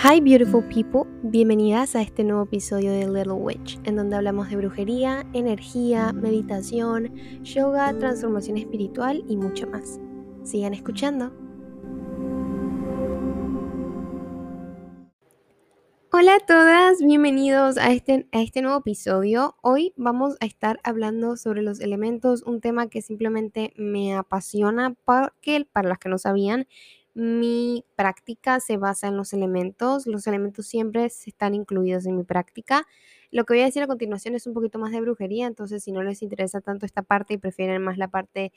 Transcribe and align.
Hi 0.00 0.20
beautiful 0.20 0.62
people, 0.62 1.10
bienvenidas 1.24 1.96
a 1.96 2.02
este 2.02 2.22
nuevo 2.22 2.44
episodio 2.44 2.92
de 2.92 3.08
Little 3.08 3.32
Witch, 3.32 3.80
en 3.82 3.96
donde 3.96 4.14
hablamos 4.14 4.48
de 4.48 4.54
brujería, 4.54 5.26
energía, 5.32 6.12
meditación, 6.12 7.16
yoga, 7.42 7.92
transformación 7.98 8.58
espiritual 8.58 9.24
y 9.28 9.36
mucho 9.36 9.66
más. 9.66 9.98
Sigan 10.44 10.72
escuchando. 10.72 11.32
Hola 16.12 16.36
a 16.36 16.46
todas, 16.46 16.98
bienvenidos 17.04 17.76
a 17.76 17.90
este, 17.90 18.28
a 18.30 18.40
este 18.40 18.62
nuevo 18.62 18.78
episodio. 18.78 19.56
Hoy 19.62 19.94
vamos 19.96 20.36
a 20.40 20.46
estar 20.46 20.78
hablando 20.84 21.36
sobre 21.36 21.62
los 21.62 21.80
elementos, 21.80 22.44
un 22.44 22.60
tema 22.60 22.88
que 22.88 23.02
simplemente 23.02 23.72
me 23.76 24.14
apasiona 24.14 24.94
porque 25.04 25.66
para 25.72 25.88
las 25.88 25.98
que 25.98 26.08
no 26.08 26.18
sabían, 26.18 26.68
mi 27.18 27.84
práctica 27.96 28.60
se 28.60 28.76
basa 28.76 29.08
en 29.08 29.16
los 29.16 29.32
elementos. 29.32 30.06
Los 30.06 30.28
elementos 30.28 30.66
siempre 30.68 31.04
están 31.06 31.52
incluidos 31.52 32.06
en 32.06 32.16
mi 32.16 32.22
práctica. 32.22 32.86
Lo 33.32 33.44
que 33.44 33.54
voy 33.54 33.62
a 33.62 33.64
decir 33.64 33.82
a 33.82 33.88
continuación 33.88 34.36
es 34.36 34.46
un 34.46 34.54
poquito 34.54 34.78
más 34.78 34.92
de 34.92 35.00
brujería, 35.00 35.48
entonces 35.48 35.82
si 35.82 35.90
no 35.90 36.02
les 36.04 36.22
interesa 36.22 36.60
tanto 36.60 36.86
esta 36.86 37.02
parte 37.02 37.34
y 37.34 37.38
prefieren 37.38 37.82
más 37.82 37.98
la 37.98 38.06
parte 38.06 38.52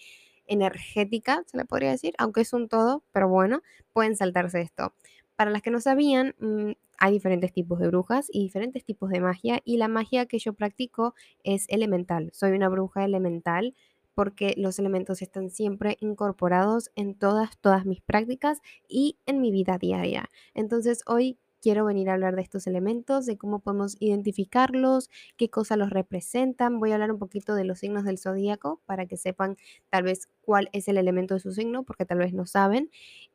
energética, 0.45 1.43
se 1.47 1.57
le 1.57 1.65
podría 1.65 1.89
decir, 1.89 2.13
aunque 2.19 2.41
es 2.41 2.53
un 2.53 2.69
todo, 2.69 3.03
pero 3.11 3.27
bueno, 3.27 3.61
pueden 3.93 4.15
saltarse 4.15 4.61
esto. 4.61 4.93
Para 5.35 5.49
las 5.49 5.63
que 5.63 5.71
no 5.71 5.79
sabían, 5.81 6.35
mm, 6.39 6.73
hay 6.99 7.13
diferentes 7.13 7.51
tipos 7.51 7.79
de 7.79 7.87
brujas 7.87 8.27
y 8.31 8.43
diferentes 8.43 8.85
tipos 8.85 9.09
de 9.09 9.21
magia 9.21 9.59
y 9.65 9.77
la 9.77 9.87
magia 9.87 10.27
que 10.27 10.37
yo 10.37 10.53
practico 10.53 11.15
es 11.43 11.65
elemental. 11.69 12.29
Soy 12.31 12.51
una 12.51 12.69
bruja 12.69 13.03
elemental 13.05 13.73
porque 14.13 14.53
los 14.57 14.79
elementos 14.79 15.21
están 15.21 15.49
siempre 15.49 15.97
incorporados 16.01 16.91
en 16.95 17.15
todas, 17.15 17.57
todas 17.59 17.85
mis 17.85 18.01
prácticas 18.01 18.59
y 18.87 19.17
en 19.25 19.41
mi 19.41 19.51
vida 19.51 19.77
diaria. 19.77 20.29
Entonces 20.53 21.01
hoy 21.07 21.37
quiero 21.61 21.85
venir 21.85 22.09
a 22.09 22.13
hablar 22.13 22.35
de 22.35 22.41
estos 22.41 22.65
elementos, 22.67 23.25
de 23.25 23.37
cómo 23.37 23.59
podemos 23.59 23.95
identificarlos, 23.99 25.09
qué 25.37 25.49
cosas 25.49 25.77
los 25.77 25.91
representan. 25.91 26.79
Voy 26.79 26.91
a 26.91 26.95
hablar 26.95 27.11
un 27.11 27.19
poquito 27.19 27.53
de 27.55 27.65
los 27.65 27.79
signos 27.79 28.03
del 28.03 28.17
zodíaco 28.17 28.81
para 28.85 29.05
que 29.05 29.17
sepan 29.17 29.57
tal 29.89 30.03
vez 30.03 30.27
cuál 30.41 30.69
es 30.73 30.87
el 30.87 30.97
elemento 30.97 31.35
de 31.35 31.39
su 31.39 31.51
signo, 31.51 31.83
porque 31.83 32.05
tal 32.05 32.17
vez 32.19 32.33
no 32.33 32.45
saben. 32.47 32.89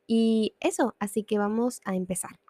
Y 0.07 0.55
eso, 0.59 0.95
así 0.99 1.23
que 1.23 1.37
vamos 1.37 1.81
a 1.85 1.95
empezar. 1.95 2.46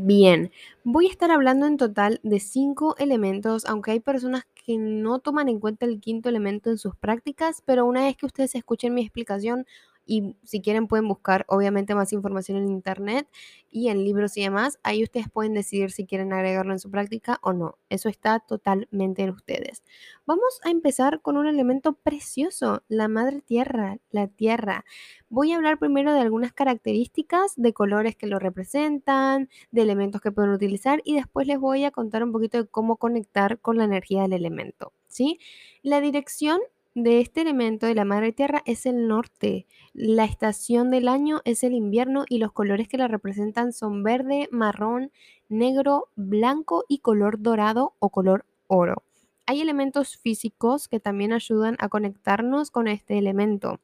Bien, 0.00 0.52
voy 0.84 1.06
a 1.06 1.10
estar 1.10 1.30
hablando 1.32 1.66
en 1.66 1.76
total 1.76 2.20
de 2.22 2.38
cinco 2.38 2.94
elementos, 2.98 3.64
aunque 3.66 3.90
hay 3.90 3.98
personas 4.00 4.44
que 4.54 4.76
no 4.78 5.18
toman 5.18 5.48
en 5.48 5.58
cuenta 5.58 5.86
el 5.86 5.98
quinto 6.00 6.28
elemento 6.28 6.70
en 6.70 6.78
sus 6.78 6.94
prácticas, 6.96 7.62
pero 7.64 7.84
una 7.84 8.02
vez 8.04 8.16
que 8.16 8.26
ustedes 8.26 8.54
escuchen 8.54 8.94
mi 8.94 9.02
explicación 9.02 9.66
y 10.08 10.34
si 10.42 10.62
quieren 10.62 10.88
pueden 10.88 11.06
buscar 11.06 11.44
obviamente 11.48 11.94
más 11.94 12.12
información 12.14 12.56
en 12.56 12.70
internet 12.70 13.28
y 13.70 13.88
en 13.88 14.02
libros 14.02 14.36
y 14.38 14.42
demás. 14.42 14.80
Ahí 14.82 15.02
ustedes 15.02 15.28
pueden 15.30 15.52
decidir 15.52 15.90
si 15.90 16.06
quieren 16.06 16.32
agregarlo 16.32 16.72
en 16.72 16.78
su 16.78 16.90
práctica 16.90 17.38
o 17.42 17.52
no. 17.52 17.78
Eso 17.90 18.08
está 18.08 18.40
totalmente 18.40 19.22
en 19.22 19.30
ustedes. 19.30 19.82
Vamos 20.24 20.60
a 20.64 20.70
empezar 20.70 21.20
con 21.20 21.36
un 21.36 21.46
elemento 21.46 21.92
precioso, 21.92 22.82
la 22.88 23.06
madre 23.06 23.42
tierra, 23.42 23.98
la 24.10 24.28
tierra. 24.28 24.86
Voy 25.28 25.52
a 25.52 25.56
hablar 25.56 25.78
primero 25.78 26.14
de 26.14 26.20
algunas 26.20 26.54
características, 26.54 27.52
de 27.56 27.74
colores 27.74 28.16
que 28.16 28.26
lo 28.26 28.38
representan, 28.38 29.50
de 29.70 29.82
elementos 29.82 30.22
que 30.22 30.32
pueden 30.32 30.52
utilizar 30.52 31.02
y 31.04 31.14
después 31.14 31.46
les 31.46 31.58
voy 31.58 31.84
a 31.84 31.90
contar 31.90 32.24
un 32.24 32.32
poquito 32.32 32.56
de 32.56 32.66
cómo 32.66 32.96
conectar 32.96 33.60
con 33.60 33.76
la 33.76 33.84
energía 33.84 34.22
del 34.22 34.32
elemento. 34.32 34.94
¿sí? 35.08 35.38
La 35.82 36.00
dirección 36.00 36.60
de 37.02 37.20
este 37.20 37.42
elemento 37.42 37.86
de 37.86 37.94
la 37.94 38.04
madre 38.04 38.32
tierra 38.32 38.62
es 38.66 38.86
el 38.86 39.08
norte. 39.08 39.66
La 39.92 40.24
estación 40.24 40.90
del 40.90 41.08
año 41.08 41.40
es 41.44 41.62
el 41.62 41.72
invierno 41.72 42.24
y 42.28 42.38
los 42.38 42.52
colores 42.52 42.88
que 42.88 42.98
la 42.98 43.08
representan 43.08 43.72
son 43.72 44.02
verde, 44.02 44.48
marrón, 44.50 45.10
negro, 45.48 46.08
blanco 46.16 46.84
y 46.88 46.98
color 46.98 47.40
dorado 47.40 47.94
o 47.98 48.10
color 48.10 48.46
oro. 48.66 49.02
Hay 49.46 49.60
elementos 49.60 50.16
físicos 50.16 50.88
que 50.88 51.00
también 51.00 51.32
ayudan 51.32 51.76
a 51.78 51.88
conectarnos 51.88 52.70
con 52.70 52.88
este 52.88 53.18
elemento. 53.18 53.80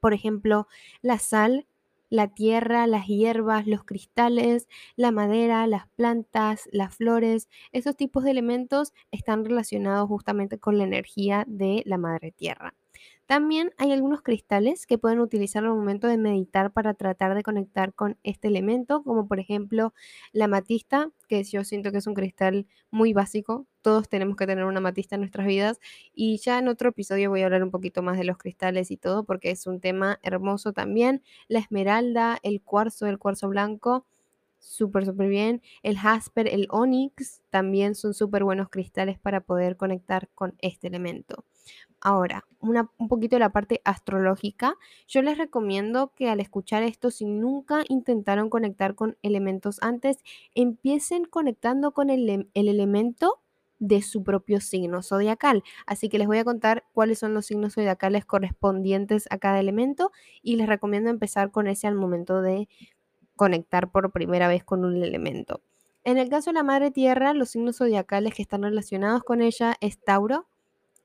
Por 0.00 0.14
ejemplo, 0.14 0.68
la 1.02 1.18
sal 1.18 1.66
la 2.14 2.28
tierra, 2.28 2.86
las 2.86 3.06
hierbas, 3.08 3.66
los 3.66 3.84
cristales, 3.84 4.68
la 4.96 5.10
madera, 5.10 5.66
las 5.66 5.88
plantas, 5.96 6.68
las 6.72 6.94
flores, 6.94 7.48
esos 7.72 7.96
tipos 7.96 8.22
de 8.24 8.30
elementos 8.30 8.92
están 9.10 9.44
relacionados 9.44 10.08
justamente 10.08 10.58
con 10.58 10.78
la 10.78 10.84
energía 10.84 11.44
de 11.48 11.82
la 11.86 11.98
madre 11.98 12.30
tierra. 12.32 12.74
También 13.26 13.72
hay 13.78 13.90
algunos 13.92 14.20
cristales 14.20 14.86
que 14.86 14.98
pueden 14.98 15.18
utilizar 15.20 15.64
al 15.64 15.70
momento 15.74 16.06
de 16.08 16.18
meditar 16.18 16.72
para 16.72 16.92
tratar 16.92 17.34
de 17.34 17.42
conectar 17.42 17.94
con 17.94 18.18
este 18.22 18.48
elemento, 18.48 19.02
como 19.02 19.26
por 19.26 19.40
ejemplo 19.40 19.94
la 20.32 20.46
matista, 20.46 21.10
que 21.26 21.42
yo 21.44 21.64
siento 21.64 21.90
que 21.90 21.98
es 21.98 22.06
un 22.06 22.12
cristal 22.14 22.66
muy 22.90 23.14
básico. 23.14 23.66
Todos 23.80 24.08
tenemos 24.10 24.36
que 24.36 24.46
tener 24.46 24.64
una 24.64 24.80
matista 24.80 25.14
en 25.14 25.22
nuestras 25.22 25.46
vidas. 25.46 25.80
Y 26.12 26.36
ya 26.38 26.58
en 26.58 26.68
otro 26.68 26.90
episodio 26.90 27.30
voy 27.30 27.40
a 27.42 27.46
hablar 27.46 27.62
un 27.62 27.70
poquito 27.70 28.02
más 28.02 28.18
de 28.18 28.24
los 28.24 28.36
cristales 28.36 28.90
y 28.90 28.98
todo, 28.98 29.24
porque 29.24 29.50
es 29.50 29.66
un 29.66 29.80
tema 29.80 30.18
hermoso 30.22 30.72
también. 30.74 31.22
La 31.48 31.60
esmeralda, 31.60 32.38
el 32.42 32.60
cuarzo, 32.62 33.06
el 33.06 33.18
cuarzo 33.18 33.48
blanco 33.48 34.06
súper, 34.58 35.04
súper 35.06 35.28
bien. 35.28 35.62
El 35.82 35.98
jasper, 35.98 36.48
el 36.48 36.66
onyx 36.70 37.42
también 37.50 37.94
son 37.94 38.14
súper 38.14 38.44
buenos 38.44 38.68
cristales 38.70 39.18
para 39.18 39.40
poder 39.40 39.76
conectar 39.76 40.28
con 40.34 40.54
este 40.60 40.88
elemento. 40.88 41.44
Ahora, 42.06 42.44
un 42.60 43.08
poquito 43.08 43.36
de 43.36 43.40
la 43.40 43.48
parte 43.48 43.80
astrológica. 43.82 44.76
Yo 45.08 45.22
les 45.22 45.38
recomiendo 45.38 46.12
que 46.14 46.28
al 46.28 46.38
escuchar 46.38 46.82
esto, 46.82 47.10
si 47.10 47.24
nunca 47.24 47.82
intentaron 47.88 48.50
conectar 48.50 48.94
con 48.94 49.16
elementos 49.22 49.78
antes, 49.80 50.18
empiecen 50.54 51.24
conectando 51.24 51.92
con 51.92 52.10
el, 52.10 52.50
el 52.52 52.68
elemento 52.68 53.40
de 53.78 54.02
su 54.02 54.22
propio 54.22 54.60
signo 54.60 55.02
zodiacal. 55.02 55.62
Así 55.86 56.10
que 56.10 56.18
les 56.18 56.26
voy 56.26 56.36
a 56.36 56.44
contar 56.44 56.84
cuáles 56.92 57.18
son 57.18 57.32
los 57.32 57.46
signos 57.46 57.74
zodiacales 57.74 58.26
correspondientes 58.26 59.26
a 59.30 59.38
cada 59.38 59.58
elemento 59.58 60.12
y 60.42 60.56
les 60.56 60.68
recomiendo 60.68 61.08
empezar 61.08 61.50
con 61.50 61.68
ese 61.68 61.86
al 61.86 61.94
momento 61.94 62.42
de 62.42 62.68
conectar 63.34 63.90
por 63.90 64.12
primera 64.12 64.46
vez 64.46 64.62
con 64.62 64.84
un 64.84 65.02
elemento. 65.02 65.62
En 66.04 66.18
el 66.18 66.28
caso 66.28 66.50
de 66.50 66.54
la 66.54 66.62
Madre 66.64 66.90
Tierra, 66.90 67.32
los 67.32 67.48
signos 67.48 67.78
zodiacales 67.78 68.34
que 68.34 68.42
están 68.42 68.62
relacionados 68.62 69.24
con 69.24 69.40
ella 69.40 69.74
es 69.80 69.98
Tauro, 69.98 70.46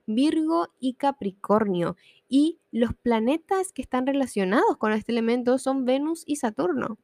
Virgo 0.09 0.69
y 0.79 0.95
Capricornio. 0.95 1.95
Y 2.27 2.59
los 2.71 2.93
planetas 2.95 3.71
que 3.71 3.83
están 3.83 4.07
relacionados 4.07 4.77
con 4.77 4.91
este 4.91 5.11
elemento 5.11 5.57
son 5.59 5.85
Venus 5.85 6.23
y 6.25 6.37
Saturno. 6.37 6.97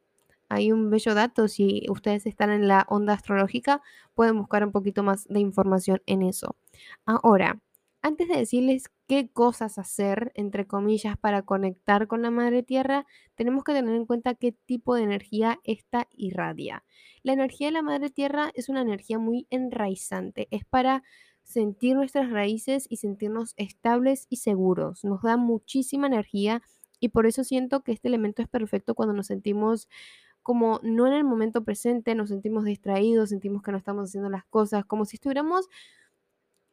Hay 0.49 0.71
un 0.71 0.89
bello 0.89 1.13
dato, 1.13 1.47
si 1.47 1.85
ustedes 1.89 2.25
están 2.25 2.49
en 2.49 2.67
la 2.67 2.85
onda 2.89 3.13
astrológica, 3.13 3.81
pueden 4.13 4.37
buscar 4.37 4.63
un 4.63 4.71
poquito 4.71 5.03
más 5.03 5.27
de 5.27 5.39
información 5.39 6.01
en 6.05 6.23
eso. 6.23 6.55
Ahora, 7.05 7.59
antes 8.01 8.27
de 8.27 8.37
decirles 8.37 8.91
qué 9.07 9.29
cosas 9.31 9.79
hacer, 9.79 10.31
entre 10.35 10.67
comillas, 10.67 11.17
para 11.17 11.41
conectar 11.41 12.07
con 12.07 12.21
la 12.21 12.29
Madre 12.29 12.61
Tierra, 12.61 13.05
tenemos 13.33 13.63
que 13.63 13.73
tener 13.73 13.95
en 13.95 14.05
cuenta 14.05 14.35
qué 14.35 14.51
tipo 14.51 14.93
de 14.93 15.03
energía 15.03 15.59
esta 15.63 16.07
irradia. 16.11 16.83
La 17.23 17.33
energía 17.33 17.67
de 17.67 17.73
la 17.73 17.81
Madre 17.81 18.11
Tierra 18.11 18.51
es 18.53 18.69
una 18.69 18.81
energía 18.81 19.17
muy 19.17 19.47
enraizante, 19.49 20.47
es 20.51 20.65
para 20.65 21.01
sentir 21.45 21.95
nuestras 21.95 22.29
raíces 22.31 22.87
y 22.89 22.97
sentirnos 22.97 23.53
estables 23.55 24.27
y 24.29 24.37
seguros. 24.37 25.05
Nos 25.05 25.21
da 25.21 25.37
muchísima 25.37 26.07
energía 26.07 26.61
y 26.99 27.09
por 27.09 27.25
eso 27.27 27.43
siento 27.43 27.83
que 27.83 27.93
este 27.93 28.09
elemento 28.09 28.41
es 28.41 28.49
perfecto 28.49 28.95
cuando 28.95 29.13
nos 29.13 29.27
sentimos 29.27 29.87
como 30.43 30.79
no 30.83 31.07
en 31.07 31.13
el 31.13 31.23
momento 31.23 31.63
presente, 31.63 32.13
nos 32.13 32.29
sentimos 32.29 32.65
distraídos, 32.65 33.29
sentimos 33.29 33.63
que 33.63 33.71
no 33.71 33.79
estamos 33.79 34.09
haciendo 34.09 34.29
las 34.29 34.45
cosas, 34.45 34.85
como 34.85 35.05
si 35.05 35.15
estuviéramos 35.15 35.69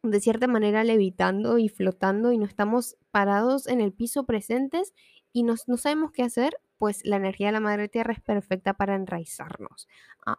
de 0.02 0.20
cierta 0.20 0.46
manera 0.46 0.84
levitando 0.84 1.58
y 1.58 1.68
flotando 1.68 2.32
y 2.32 2.38
no 2.38 2.44
estamos 2.44 2.96
parados 3.10 3.66
en 3.66 3.80
el 3.80 3.92
piso 3.92 4.24
presentes 4.24 4.92
y 5.32 5.44
no 5.44 5.56
sabemos 5.56 6.12
qué 6.12 6.22
hacer, 6.22 6.58
pues 6.76 7.00
la 7.04 7.16
energía 7.16 7.46
de 7.46 7.52
la 7.52 7.60
Madre 7.60 7.88
Tierra 7.88 8.12
es 8.12 8.20
perfecta 8.20 8.74
para 8.74 8.94
enraizarnos. 8.94 9.88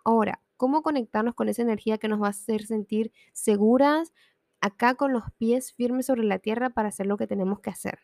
Ahora, 0.04 0.43
¿cómo 0.58 0.82
conectarnos 0.84 1.36
con 1.36 1.50
esa 1.50 1.62
energía 1.62 1.98
que 1.98 2.08
nos 2.08 2.22
va 2.22 2.28
a 2.28 2.32
hacer 2.32 2.66
sentir 2.66 3.12
seguras 3.34 4.14
acá 4.62 4.96
con 4.96 5.14
los 5.14 5.24
pies 5.38 5.74
firmes 5.74 6.06
sobre 6.06 6.24
la 6.24 6.40
tierra 6.40 6.70
para 6.70 6.90
hacer 6.90 7.06
lo 7.08 7.18
que 7.18 7.28
tenemos 7.28 7.60
que 7.60 7.70
hacer? 7.70 8.00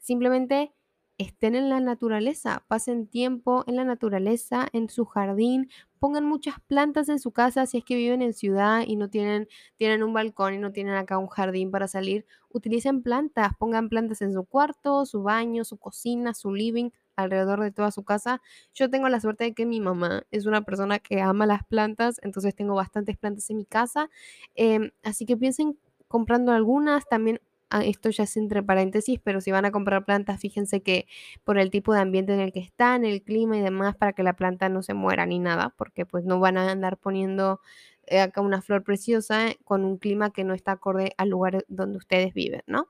Simplemente 0.00 0.72
estén 1.18 1.54
en 1.54 1.68
la 1.68 1.80
naturaleza, 1.80 2.64
pasen 2.68 3.06
tiempo 3.06 3.64
en 3.66 3.76
la 3.76 3.84
naturaleza, 3.84 4.68
en 4.72 4.88
su 4.90 5.04
jardín, 5.06 5.70
pongan 5.98 6.24
muchas 6.24 6.56
plantas 6.66 7.08
en 7.08 7.18
su 7.18 7.32
casa 7.32 7.66
si 7.66 7.78
es 7.78 7.84
que 7.84 7.96
viven 7.96 8.22
en 8.22 8.34
ciudad 8.34 8.82
y 8.86 8.96
no 8.96 9.08
tienen, 9.08 9.48
tienen 9.76 10.02
un 10.02 10.12
balcón 10.12 10.54
y 10.54 10.58
no 10.58 10.72
tienen 10.72 10.94
acá 10.94 11.18
un 11.18 11.28
jardín 11.28 11.70
para 11.70 11.88
salir, 11.88 12.26
utilicen 12.50 13.02
plantas, 13.02 13.52
pongan 13.58 13.88
plantas 13.88 14.20
en 14.22 14.32
su 14.32 14.44
cuarto, 14.44 15.06
su 15.06 15.22
baño, 15.22 15.64
su 15.64 15.78
cocina, 15.78 16.34
su 16.34 16.52
living, 16.52 16.90
alrededor 17.16 17.62
de 17.62 17.72
toda 17.72 17.90
su 17.90 18.04
casa. 18.04 18.40
Yo 18.74 18.90
tengo 18.90 19.08
la 19.08 19.20
suerte 19.20 19.44
de 19.44 19.54
que 19.54 19.66
mi 19.66 19.80
mamá 19.80 20.24
es 20.30 20.46
una 20.46 20.62
persona 20.62 20.98
que 20.98 21.20
ama 21.20 21.46
las 21.46 21.64
plantas, 21.64 22.20
entonces 22.22 22.54
tengo 22.54 22.74
bastantes 22.74 23.16
plantas 23.16 23.50
en 23.50 23.56
mi 23.58 23.66
casa, 23.66 24.10
em, 24.54 24.90
así 25.02 25.26
que 25.26 25.36
piensen 25.36 25.78
comprando 26.08 26.52
algunas, 26.52 27.06
también 27.08 27.40
ah, 27.70 27.84
esto 27.84 28.10
ya 28.10 28.24
es 28.24 28.36
entre 28.36 28.62
paréntesis, 28.62 29.18
pero 29.22 29.40
si 29.40 29.50
van 29.50 29.64
a 29.64 29.72
comprar 29.72 30.04
plantas, 30.04 30.40
fíjense 30.40 30.82
que 30.82 31.06
por 31.44 31.58
el 31.58 31.70
tipo 31.70 31.92
de 31.92 32.00
ambiente 32.00 32.32
en 32.34 32.40
el 32.40 32.52
que 32.52 32.60
están, 32.60 33.04
el 33.04 33.22
clima 33.22 33.56
y 33.58 33.60
demás, 33.60 33.96
para 33.96 34.12
que 34.12 34.22
la 34.22 34.34
planta 34.36 34.68
no 34.68 34.82
se 34.82 34.94
muera 34.94 35.26
ni 35.26 35.38
nada, 35.40 35.74
porque 35.76 36.06
pues 36.06 36.24
no 36.24 36.38
van 36.40 36.58
a 36.58 36.70
andar 36.70 36.96
poniendo 36.98 37.60
eh, 38.06 38.20
acá 38.20 38.40
una 38.40 38.62
flor 38.62 38.84
preciosa 38.84 39.48
con 39.64 39.84
un 39.84 39.98
clima 39.98 40.30
que 40.30 40.44
no 40.44 40.54
está 40.54 40.72
acorde 40.72 41.12
al 41.18 41.28
lugar 41.30 41.64
donde 41.68 41.98
ustedes 41.98 42.34
viven, 42.34 42.62
¿no? 42.66 42.88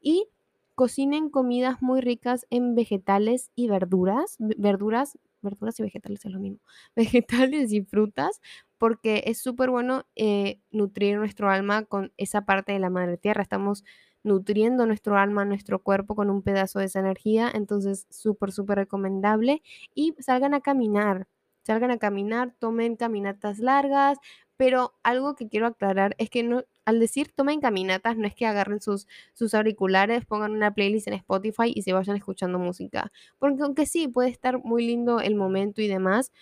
Y 0.00 0.28
cocinen 0.74 1.30
comidas 1.30 1.82
muy 1.82 2.00
ricas 2.00 2.46
en 2.50 2.74
vegetales 2.74 3.50
y 3.54 3.68
verduras, 3.68 4.36
verduras, 4.38 5.18
verduras 5.42 5.78
y 5.80 5.82
vegetales 5.84 6.24
es 6.24 6.32
lo 6.32 6.40
mismo, 6.40 6.60
vegetales 6.96 7.72
y 7.72 7.82
frutas, 7.82 8.40
porque 8.78 9.24
es 9.26 9.38
súper 9.40 9.70
bueno 9.70 10.06
eh, 10.16 10.60
nutrir 10.70 11.16
nuestro 11.18 11.50
alma 11.50 11.84
con 11.84 12.12
esa 12.16 12.42
parte 12.44 12.72
de 12.72 12.78
la 12.80 12.90
madre 12.90 13.16
tierra. 13.16 13.42
Estamos 13.42 13.84
nutriendo 14.24 14.86
nuestro 14.86 15.16
alma, 15.18 15.44
nuestro 15.44 15.82
cuerpo 15.82 16.14
con 16.16 16.30
un 16.30 16.42
pedazo 16.42 16.78
de 16.78 16.86
esa 16.86 17.00
energía, 17.00 17.50
entonces 17.54 18.06
súper, 18.10 18.52
súper 18.52 18.78
recomendable. 18.78 19.62
Y 19.94 20.14
salgan 20.18 20.54
a 20.54 20.60
caminar, 20.60 21.28
salgan 21.64 21.90
a 21.90 21.98
caminar, 21.98 22.54
tomen 22.58 22.96
caminatas 22.96 23.58
largas, 23.58 24.18
pero 24.56 24.94
algo 25.02 25.34
que 25.34 25.48
quiero 25.48 25.66
aclarar 25.66 26.14
es 26.18 26.30
que 26.30 26.42
no, 26.42 26.62
al 26.84 27.00
decir 27.00 27.32
tomen 27.34 27.60
caminatas, 27.60 28.16
no 28.16 28.26
es 28.26 28.34
que 28.34 28.46
agarren 28.46 28.80
sus, 28.80 29.08
sus 29.32 29.54
auriculares, 29.54 30.24
pongan 30.26 30.52
una 30.52 30.72
playlist 30.72 31.08
en 31.08 31.14
Spotify 31.14 31.72
y 31.74 31.82
se 31.82 31.92
vayan 31.92 32.16
escuchando 32.16 32.58
música. 32.58 33.10
Porque 33.38 33.62
aunque 33.62 33.86
sí, 33.86 34.06
puede 34.06 34.28
estar 34.28 34.62
muy 34.62 34.86
lindo 34.86 35.20
el 35.20 35.34
momento 35.34 35.82
y 35.82 35.88
demás, 35.88 36.32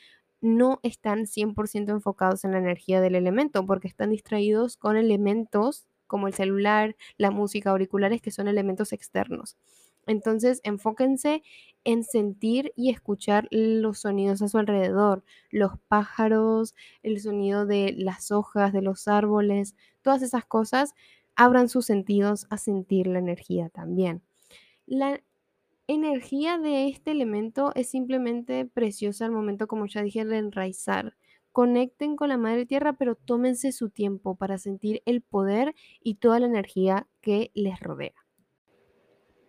no 0.43 0.81
están 0.83 1.27
100% 1.27 1.91
enfocados 1.91 2.45
en 2.45 2.53
la 2.53 2.59
energía 2.59 3.01
del 3.01 3.15
elemento, 3.15 3.65
porque 3.65 3.89
están 3.89 4.11
distraídos 4.11 4.77
con 4.77 4.97
elementos 4.97 5.87
como 6.07 6.27
el 6.27 6.35
celular, 6.35 6.97
la 7.17 7.31
música, 7.31 7.71
auriculares, 7.71 8.21
que 8.21 8.31
son 8.31 8.49
elementos 8.49 8.93
externos. 8.93 9.57
Entonces, 10.07 10.61
enfóquense 10.65 11.43
en 11.85 12.05
sentir 12.05 12.73
y 12.77 12.91
escuchar 12.91 13.49
los 13.51 14.01
sonidos 14.01 14.43
a 14.43 14.49
su 14.49 14.59
alrededor, 14.59 15.25
los 15.51 15.73
pájaros, 15.89 16.75
el 17.03 17.21
sonido 17.21 17.67
de 17.67 17.95
las 17.97 18.31
hojas, 18.31 18.73
de 18.73 18.83
los 18.83 19.09
árboles, 19.09 19.75
todas 20.03 20.23
esas 20.23 20.45
cosas, 20.45 20.95
abran 21.37 21.69
sus 21.69 21.87
sentidos 21.87 22.47
a 22.51 22.59
sentir 22.59 23.07
la 23.07 23.19
energía 23.19 23.69
también. 23.71 24.23
La 24.87 25.21
energía 25.87 26.59
de 26.59 26.89
este 26.89 27.11
elemento 27.13 27.73
es 27.75 27.89
simplemente 27.91 28.67
preciosa 28.67 29.27
al 29.27 29.33
momento, 29.33 29.67
como 29.69 29.87
ya 29.87 30.03
dije, 30.03 30.25
de 30.25 30.39
enraizar. 30.39 31.17
Conecten 31.53 32.17
con 32.17 32.31
la 32.31 32.39
Madre 32.39 32.67
Tierra, 32.67 32.95
pero 32.95 33.15
tómense 33.17 33.73
su 33.73 33.91
tiempo 33.91 34.37
para 34.37 34.59
sentir 34.59 35.03
el 35.07 35.23
poder 35.23 35.75
y 36.01 36.17
toda 36.17 36.41
la 36.41 36.47
energía 36.47 37.09
que 37.21 37.51
les 37.55 37.79
rodea. 37.81 38.22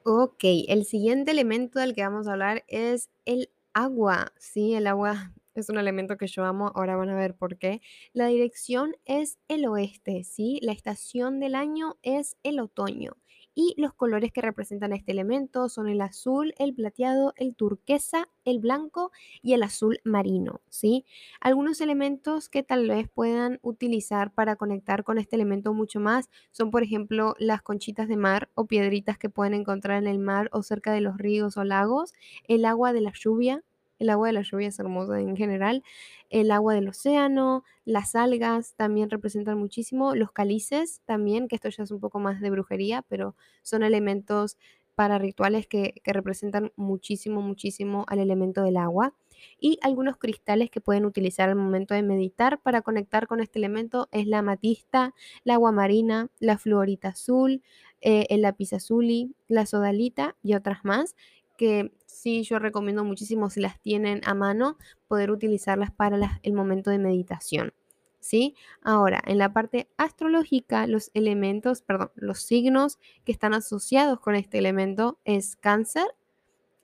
Ok, 0.05 0.39
el 0.67 0.85
siguiente 0.85 1.31
elemento 1.31 1.79
del 1.79 1.93
que 1.95 2.01
vamos 2.03 2.27
a 2.27 2.33
hablar 2.33 2.63
es 2.67 3.09
el 3.25 3.49
agua. 3.73 4.33
Sí, 4.37 4.73
el 4.75 4.87
agua 4.87 5.33
es 5.55 5.69
un 5.69 5.77
elemento 5.77 6.17
que 6.17 6.27
yo 6.27 6.43
amo, 6.43 6.71
ahora 6.75 6.95
van 6.95 7.09
a 7.09 7.15
ver 7.15 7.35
por 7.35 7.57
qué. 7.57 7.81
La 8.11 8.27
dirección 8.27 8.95
es 9.05 9.39
el 9.47 9.65
oeste, 9.65 10.23
¿sí? 10.23 10.59
La 10.61 10.73
estación 10.73 11.39
del 11.39 11.55
año 11.55 11.97
es 12.01 12.37
el 12.43 12.59
otoño 12.59 13.13
y 13.55 13.73
los 13.77 13.93
colores 13.93 14.31
que 14.31 14.41
representan 14.41 14.93
este 14.93 15.11
elemento 15.11 15.69
son 15.69 15.87
el 15.89 16.01
azul, 16.01 16.53
el 16.57 16.73
plateado, 16.73 17.33
el 17.37 17.55
turquesa, 17.55 18.29
el 18.45 18.59
blanco 18.59 19.11
y 19.41 19.53
el 19.53 19.63
azul 19.63 19.99
marino, 20.03 20.61
¿sí? 20.69 21.05
Algunos 21.39 21.81
elementos 21.81 22.49
que 22.49 22.63
tal 22.63 22.87
vez 22.87 23.07
puedan 23.09 23.59
utilizar 23.61 24.31
para 24.33 24.55
conectar 24.55 25.03
con 25.03 25.17
este 25.17 25.35
elemento 25.35 25.73
mucho 25.73 25.99
más 25.99 26.29
son, 26.51 26.71
por 26.71 26.83
ejemplo, 26.83 27.35
las 27.39 27.61
conchitas 27.61 28.07
de 28.07 28.17
mar 28.17 28.49
o 28.55 28.65
piedritas 28.65 29.17
que 29.17 29.29
pueden 29.29 29.53
encontrar 29.53 29.97
en 30.01 30.07
el 30.07 30.19
mar 30.19 30.49
o 30.51 30.63
cerca 30.63 30.91
de 30.93 31.01
los 31.01 31.17
ríos 31.17 31.57
o 31.57 31.63
lagos, 31.63 32.13
el 32.47 32.65
agua 32.65 32.93
de 32.93 33.01
la 33.01 33.13
lluvia, 33.13 33.63
el 34.03 34.09
agua 34.09 34.27
de 34.27 34.33
la 34.33 34.41
lluvia 34.41 34.67
es 34.67 34.79
hermosa 34.79 35.19
en 35.19 35.35
general, 35.35 35.83
el 36.29 36.51
agua 36.51 36.75
del 36.75 36.87
océano, 36.87 37.63
las 37.85 38.15
algas 38.15 38.75
también 38.75 39.09
representan 39.09 39.57
muchísimo, 39.57 40.15
los 40.15 40.31
calices 40.31 41.01
también, 41.05 41.47
que 41.47 41.55
esto 41.55 41.69
ya 41.69 41.83
es 41.83 41.91
un 41.91 41.99
poco 41.99 42.19
más 42.19 42.39
de 42.41 42.49
brujería, 42.49 43.03
pero 43.07 43.35
son 43.61 43.83
elementos 43.83 44.57
para 44.95 45.17
rituales 45.17 45.67
que, 45.67 45.95
representan 46.05 46.71
muchísimo, 46.75 47.41
muchísimo 47.41 48.05
al 48.07 48.19
elemento 48.19 48.63
del 48.63 48.77
agua. 48.77 49.13
Y 49.59 49.79
algunos 49.81 50.17
cristales 50.17 50.69
que 50.69 50.81
pueden 50.81 51.05
utilizar 51.05 51.49
al 51.49 51.55
momento 51.55 51.93
de 51.93 52.03
meditar 52.03 52.61
para 52.61 52.81
conectar 52.81 53.27
con 53.27 53.41
este 53.41 53.59
elemento 53.59 54.07
es 54.11 54.27
la 54.27 54.39
amatista, 54.39 55.13
la 55.43 55.55
agua 55.55 55.71
marina, 55.71 56.29
la 56.39 56.57
fluorita 56.57 57.09
azul, 57.09 57.61
eh, 58.01 58.27
el 58.29 58.41
lápiz 58.41 58.73
azuli, 58.73 59.35
la 59.47 59.65
sodalita 59.65 60.35
y 60.43 60.53
otras 60.53 60.85
más 60.85 61.15
que 61.57 61.91
sí 62.05 62.43
yo 62.43 62.59
recomiendo 62.59 63.03
muchísimo 63.03 63.49
si 63.49 63.59
las 63.59 63.79
tienen 63.81 64.21
a 64.25 64.33
mano 64.33 64.77
poder 65.07 65.31
utilizarlas 65.31 65.91
para 65.91 66.39
el 66.43 66.53
momento 66.53 66.89
de 66.89 66.99
meditación. 66.99 67.73
¿Sí? 68.19 68.55
Ahora, 68.81 69.21
en 69.25 69.37
la 69.37 69.51
parte 69.51 69.89
astrológica, 69.97 70.87
los 70.87 71.11
elementos, 71.13 71.81
perdón, 71.81 72.11
los 72.15 72.39
signos 72.39 72.97
que 73.25 73.33
están 73.33 73.53
asociados 73.53 74.21
con 74.21 74.35
este 74.35 74.59
elemento 74.59 75.19
es 75.25 75.57
cáncer, 75.57 76.05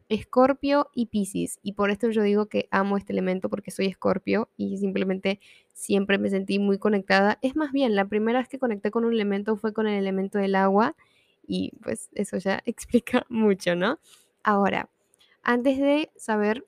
escorpio 0.09 0.89
y 0.93 1.05
piscis. 1.05 1.59
Y 1.63 1.73
por 1.73 1.91
esto 1.91 2.09
yo 2.09 2.23
digo 2.23 2.47
que 2.47 2.67
amo 2.71 2.97
este 2.97 3.13
elemento 3.13 3.49
porque 3.49 3.71
soy 3.71 3.85
escorpio 3.85 4.49
y 4.57 4.79
simplemente 4.79 5.39
siempre 5.73 6.17
me 6.17 6.29
sentí 6.29 6.59
muy 6.59 6.77
conectada. 6.77 7.39
Es 7.41 7.55
más 7.55 7.71
bien, 7.71 7.95
la 7.95 8.05
primera 8.05 8.39
vez 8.39 8.49
que 8.49 8.59
conecté 8.59 8.91
con 8.91 9.05
un 9.05 9.13
elemento 9.13 9.55
fue 9.55 9.71
con 9.71 9.87
el 9.87 9.97
elemento 9.97 10.39
del 10.39 10.55
agua 10.55 10.95
y 11.47 11.71
pues 11.81 12.09
eso 12.13 12.37
ya 12.37 12.61
explica 12.65 13.25
mucho, 13.29 13.75
¿no? 13.75 13.99
Ahora, 14.43 14.89
antes 15.43 15.77
de 15.77 16.11
saber 16.15 16.65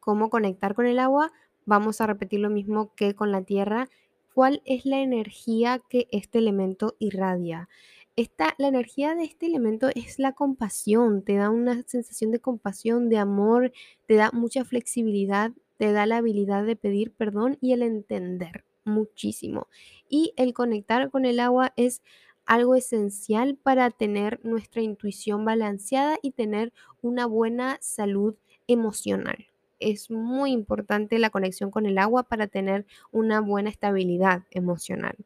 cómo 0.00 0.30
conectar 0.30 0.74
con 0.74 0.86
el 0.86 0.98
agua, 0.98 1.32
vamos 1.64 2.00
a 2.00 2.06
repetir 2.06 2.40
lo 2.40 2.50
mismo 2.50 2.94
que 2.94 3.14
con 3.14 3.32
la 3.32 3.42
tierra. 3.42 3.88
¿Cuál 4.34 4.62
es 4.64 4.84
la 4.84 5.00
energía 5.00 5.80
que 5.88 6.08
este 6.10 6.38
elemento 6.38 6.94
irradia? 6.98 7.68
Esta, 8.16 8.54
la 8.58 8.68
energía 8.68 9.14
de 9.14 9.24
este 9.24 9.46
elemento 9.46 9.88
es 9.94 10.18
la 10.18 10.32
compasión, 10.32 11.22
te 11.22 11.36
da 11.36 11.50
una 11.50 11.82
sensación 11.82 12.30
de 12.30 12.40
compasión, 12.40 13.10
de 13.10 13.18
amor, 13.18 13.72
te 14.06 14.14
da 14.14 14.30
mucha 14.32 14.64
flexibilidad, 14.64 15.52
te 15.76 15.92
da 15.92 16.06
la 16.06 16.18
habilidad 16.18 16.64
de 16.64 16.76
pedir 16.76 17.12
perdón 17.12 17.58
y 17.60 17.72
el 17.72 17.82
entender 17.82 18.64
muchísimo. 18.84 19.68
Y 20.08 20.32
el 20.36 20.54
conectar 20.54 21.10
con 21.10 21.26
el 21.26 21.40
agua 21.40 21.74
es 21.76 22.02
algo 22.46 22.74
esencial 22.74 23.56
para 23.62 23.90
tener 23.90 24.40
nuestra 24.44 24.82
intuición 24.82 25.44
balanceada 25.44 26.16
y 26.22 26.30
tener 26.30 26.72
una 27.02 27.26
buena 27.26 27.78
salud 27.80 28.36
emocional. 28.66 29.46
Es 29.78 30.10
muy 30.10 30.52
importante 30.52 31.18
la 31.18 31.30
conexión 31.30 31.70
con 31.70 31.84
el 31.84 31.98
agua 31.98 32.22
para 32.22 32.46
tener 32.46 32.86
una 33.10 33.40
buena 33.40 33.68
estabilidad 33.68 34.44
emocional. 34.50 35.16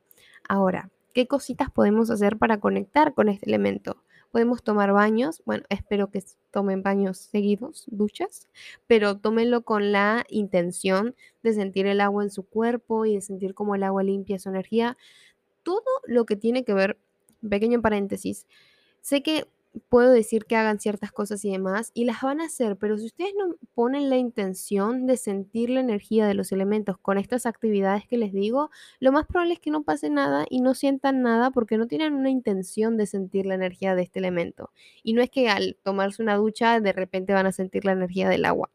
Ahora, 0.48 0.90
¿qué 1.14 1.26
cositas 1.28 1.70
podemos 1.70 2.10
hacer 2.10 2.36
para 2.36 2.58
conectar 2.58 3.14
con 3.14 3.28
este 3.28 3.46
elemento? 3.46 4.02
Podemos 4.32 4.62
tomar 4.62 4.92
baños, 4.92 5.42
bueno, 5.44 5.64
espero 5.70 6.10
que 6.10 6.22
tomen 6.52 6.82
baños 6.82 7.18
seguidos, 7.18 7.84
duchas, 7.88 8.48
pero 8.86 9.18
tómenlo 9.18 9.62
con 9.62 9.90
la 9.90 10.24
intención 10.28 11.16
de 11.42 11.52
sentir 11.52 11.86
el 11.86 12.00
agua 12.00 12.22
en 12.22 12.30
su 12.30 12.44
cuerpo 12.44 13.06
y 13.06 13.14
de 13.14 13.20
sentir 13.20 13.54
cómo 13.54 13.74
el 13.74 13.82
agua 13.82 14.04
limpia 14.04 14.38
su 14.38 14.48
energía. 14.48 14.96
Todo 15.64 15.82
lo 16.06 16.26
que 16.26 16.36
tiene 16.36 16.64
que 16.64 16.74
ver 16.74 16.98
pequeño 17.48 17.80
paréntesis, 17.80 18.46
sé 19.00 19.22
que 19.22 19.46
puedo 19.88 20.10
decir 20.10 20.46
que 20.46 20.56
hagan 20.56 20.80
ciertas 20.80 21.12
cosas 21.12 21.44
y 21.44 21.50
demás, 21.50 21.92
y 21.94 22.04
las 22.04 22.22
van 22.22 22.40
a 22.40 22.46
hacer, 22.46 22.76
pero 22.76 22.98
si 22.98 23.06
ustedes 23.06 23.32
no 23.36 23.54
ponen 23.74 24.10
la 24.10 24.16
intención 24.16 25.06
de 25.06 25.16
sentir 25.16 25.70
la 25.70 25.80
energía 25.80 26.26
de 26.26 26.34
los 26.34 26.52
elementos 26.52 26.98
con 26.98 27.18
estas 27.18 27.46
actividades 27.46 28.06
que 28.06 28.18
les 28.18 28.32
digo, 28.32 28.70
lo 28.98 29.12
más 29.12 29.26
probable 29.26 29.54
es 29.54 29.60
que 29.60 29.70
no 29.70 29.82
pase 29.82 30.10
nada 30.10 30.44
y 30.50 30.60
no 30.60 30.74
sientan 30.74 31.22
nada 31.22 31.50
porque 31.50 31.78
no 31.78 31.86
tienen 31.86 32.14
una 32.14 32.30
intención 32.30 32.96
de 32.96 33.06
sentir 33.06 33.46
la 33.46 33.54
energía 33.54 33.94
de 33.94 34.02
este 34.02 34.18
elemento. 34.18 34.70
Y 35.02 35.12
no 35.12 35.22
es 35.22 35.30
que 35.30 35.48
al 35.48 35.76
tomarse 35.82 36.22
una 36.22 36.36
ducha 36.36 36.80
de 36.80 36.92
repente 36.92 37.32
van 37.32 37.46
a 37.46 37.52
sentir 37.52 37.84
la 37.84 37.92
energía 37.92 38.28
del 38.28 38.44
agua. 38.44 38.70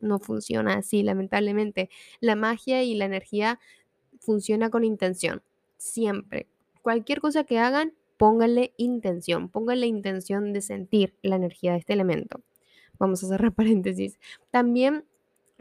No 0.00 0.18
funciona 0.18 0.74
así, 0.74 1.04
lamentablemente. 1.04 1.88
La 2.20 2.34
magia 2.34 2.82
y 2.82 2.94
la 2.96 3.04
energía 3.04 3.60
funciona 4.18 4.70
con 4.70 4.82
intención, 4.84 5.42
siempre. 5.76 6.48
Cualquier 6.82 7.20
cosa 7.20 7.44
que 7.44 7.60
hagan, 7.60 7.94
pónganle 8.22 8.72
intención, 8.76 9.48
pónganle 9.48 9.88
intención 9.88 10.52
de 10.52 10.60
sentir 10.60 11.18
la 11.22 11.34
energía 11.34 11.72
de 11.72 11.78
este 11.78 11.92
elemento. 11.92 12.40
Vamos 12.96 13.24
a 13.24 13.26
cerrar 13.26 13.52
paréntesis. 13.56 14.20
También 14.52 15.04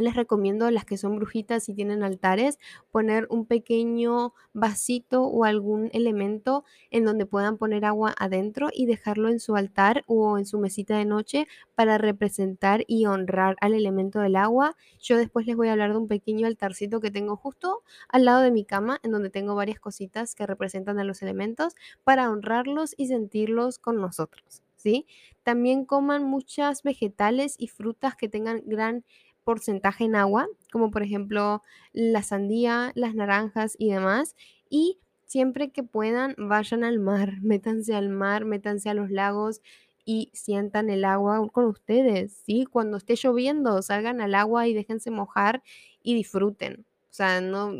les 0.02 0.16
recomiendo 0.16 0.66
a 0.66 0.72
las 0.72 0.86
que 0.86 0.98
son 0.98 1.16
brujitas 1.16 1.70
y 1.70 1.74
tienen 1.74 2.04
altares 2.04 2.60
poner 2.92 3.28
un 3.30 3.46
pequeño 3.46 4.34
vasito 4.54 5.24
o 5.24 5.44
algún 5.44 5.90
elemento 5.94 6.64
en 6.90 7.06
donde 7.06 7.26
puedan 7.26 7.58
poner 7.58 7.86
agua 7.86 8.14
adentro 8.18 8.70
y 8.74 8.86
dejarlo 8.86 9.30
en 9.30 9.40
su 9.40 9.56
altar 9.56 10.04
o 10.08 10.38
en 10.38 10.46
su 10.46 10.60
mesita 10.60 10.98
de 10.98 11.06
noche 11.06 11.48
para 11.76 11.98
representar 11.98 12.84
y 12.88 13.06
honrar 13.06 13.56
al 13.62 13.74
elemento 13.74 14.20
del 14.20 14.36
agua. 14.36 14.76
Yo 15.00 15.18
después 15.18 15.46
les 15.46 15.56
voy 15.56 15.68
a 15.70 15.74
hablar 15.74 15.92
de 15.92 15.98
un 15.98 16.08
pequeño 16.08 16.48
altarcito 16.48 17.00
que 17.00 17.12
tengo 17.12 17.36
justo 17.36 17.84
al 18.10 18.26
lado 18.26 18.42
de 18.42 18.52
mi 18.52 18.66
cama 18.66 19.00
en 19.04 19.12
donde 19.12 19.30
tengo 19.30 19.56
varias 19.56 19.80
cositas 19.80 20.36
que 20.36 20.46
representan 20.46 21.00
a 21.00 21.04
los 21.04 21.22
elementos 21.22 21.76
para 22.04 22.30
honrarlos 22.30 22.94
y 22.98 23.08
sentirlos 23.08 23.80
con 23.80 24.00
nosotros. 24.02 24.64
¿Sí? 24.76 25.06
También 25.44 25.86
coman 25.86 26.24
muchas 26.24 26.82
vegetales 26.82 27.56
y 27.60 27.68
frutas 27.68 28.16
que 28.16 28.28
tengan 28.30 28.64
gran 28.66 29.06
porcentaje 29.44 30.06
en 30.06 30.16
agua, 30.16 30.48
como 30.72 30.92
por 30.92 31.04
ejemplo 31.04 31.62
la 31.94 32.24
sandía, 32.24 32.92
las 32.96 33.16
naranjas 33.16 33.76
y 33.78 33.92
demás. 33.92 34.36
Y 34.70 35.00
siempre 35.26 35.72
que 35.72 35.84
puedan, 35.84 36.36
vayan 36.38 36.84
al 36.84 37.00
mar, 37.00 37.34
métanse 37.42 37.96
al 37.96 38.10
mar, 38.10 38.46
métanse 38.46 38.90
a 38.90 38.94
los 38.94 39.10
lagos 39.12 39.62
y 40.06 40.32
sientan 40.34 40.90
el 40.90 41.06
agua 41.06 41.48
con 41.52 41.66
ustedes, 41.66 42.34
¿sí? 42.46 42.66
Cuando 42.66 42.98
esté 42.98 43.16
lloviendo, 43.16 43.82
salgan 43.82 44.20
al 44.22 44.36
agua 44.36 44.68
y 44.68 44.74
déjense 44.74 45.12
mojar 45.12 45.62
y 46.02 46.16
disfruten. 46.16 46.86
O 47.12 47.14
sea, 47.14 47.42
no, 47.42 47.72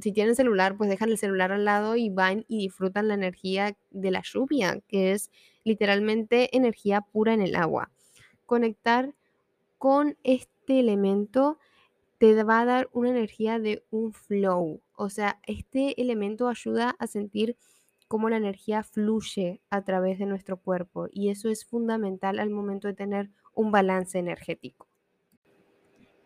si 0.00 0.12
tienen 0.12 0.34
celular, 0.34 0.76
pues 0.76 0.90
dejan 0.90 1.10
el 1.10 1.18
celular 1.18 1.52
al 1.52 1.64
lado 1.64 1.94
y 1.96 2.10
van 2.10 2.44
y 2.48 2.58
disfrutan 2.58 3.06
la 3.08 3.14
energía 3.14 3.76
de 3.90 4.10
la 4.10 4.20
lluvia, 4.24 4.80
que 4.88 5.12
es 5.12 5.30
literalmente 5.62 6.54
energía 6.56 7.00
pura 7.00 7.34
en 7.34 7.40
el 7.40 7.54
agua. 7.54 7.92
Conectar 8.46 9.14
con 9.78 10.16
este 10.24 10.53
elemento 10.68 11.58
te 12.18 12.42
va 12.42 12.60
a 12.60 12.64
dar 12.64 12.88
una 12.92 13.10
energía 13.10 13.58
de 13.58 13.84
un 13.90 14.12
flow. 14.12 14.80
O 14.96 15.10
sea, 15.10 15.40
este 15.46 16.00
elemento 16.00 16.48
ayuda 16.48 16.96
a 16.98 17.06
sentir 17.06 17.56
cómo 18.08 18.28
la 18.28 18.36
energía 18.36 18.82
fluye 18.82 19.60
a 19.70 19.82
través 19.82 20.18
de 20.18 20.26
nuestro 20.26 20.56
cuerpo 20.56 21.08
y 21.10 21.30
eso 21.30 21.48
es 21.48 21.64
fundamental 21.64 22.38
al 22.38 22.50
momento 22.50 22.88
de 22.88 22.94
tener 22.94 23.30
un 23.54 23.72
balance 23.72 24.18
energético. 24.18 24.88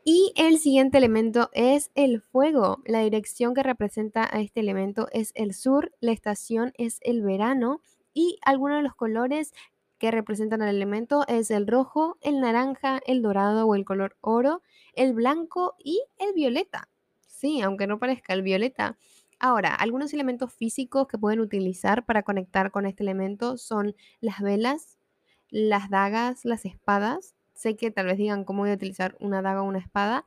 Y 0.04 0.32
el 0.36 0.58
siguiente 0.58 0.96
elemento 0.96 1.50
es 1.52 1.90
el 1.94 2.22
fuego. 2.22 2.78
La 2.86 3.00
dirección 3.00 3.52
que 3.52 3.62
representa 3.62 4.26
a 4.30 4.40
este 4.40 4.60
elemento 4.60 5.06
es 5.12 5.32
el 5.34 5.52
sur, 5.52 5.92
la 6.00 6.12
estación 6.12 6.72
es 6.78 6.98
el 7.02 7.22
verano 7.22 7.82
y 8.14 8.38
algunos 8.42 8.78
de 8.78 8.84
los 8.84 8.94
colores 8.94 9.52
que 9.98 10.10
representan 10.10 10.62
al 10.62 10.74
elemento 10.74 11.24
es 11.28 11.50
el 11.50 11.66
rojo, 11.66 12.16
el 12.20 12.40
naranja, 12.40 13.00
el 13.06 13.22
dorado 13.22 13.66
o 13.66 13.74
el 13.74 13.84
color 13.84 14.16
oro, 14.20 14.62
el 14.94 15.12
blanco 15.14 15.74
y 15.78 16.02
el 16.18 16.32
violeta. 16.34 16.88
Sí, 17.26 17.60
aunque 17.60 17.86
no 17.86 17.98
parezca 17.98 18.32
el 18.34 18.42
violeta. 18.42 18.96
Ahora, 19.40 19.74
algunos 19.74 20.12
elementos 20.12 20.52
físicos 20.52 21.06
que 21.06 21.18
pueden 21.18 21.40
utilizar 21.40 22.04
para 22.04 22.22
conectar 22.22 22.70
con 22.72 22.86
este 22.86 23.04
elemento 23.04 23.56
son 23.56 23.94
las 24.20 24.40
velas, 24.40 24.98
las 25.50 25.90
dagas, 25.90 26.44
las 26.44 26.64
espadas. 26.64 27.34
Sé 27.54 27.76
que 27.76 27.90
tal 27.90 28.06
vez 28.06 28.18
digan 28.18 28.44
cómo 28.44 28.62
voy 28.62 28.70
a 28.70 28.74
utilizar 28.74 29.16
una 29.20 29.42
daga 29.42 29.62
o 29.62 29.66
una 29.66 29.78
espada. 29.78 30.26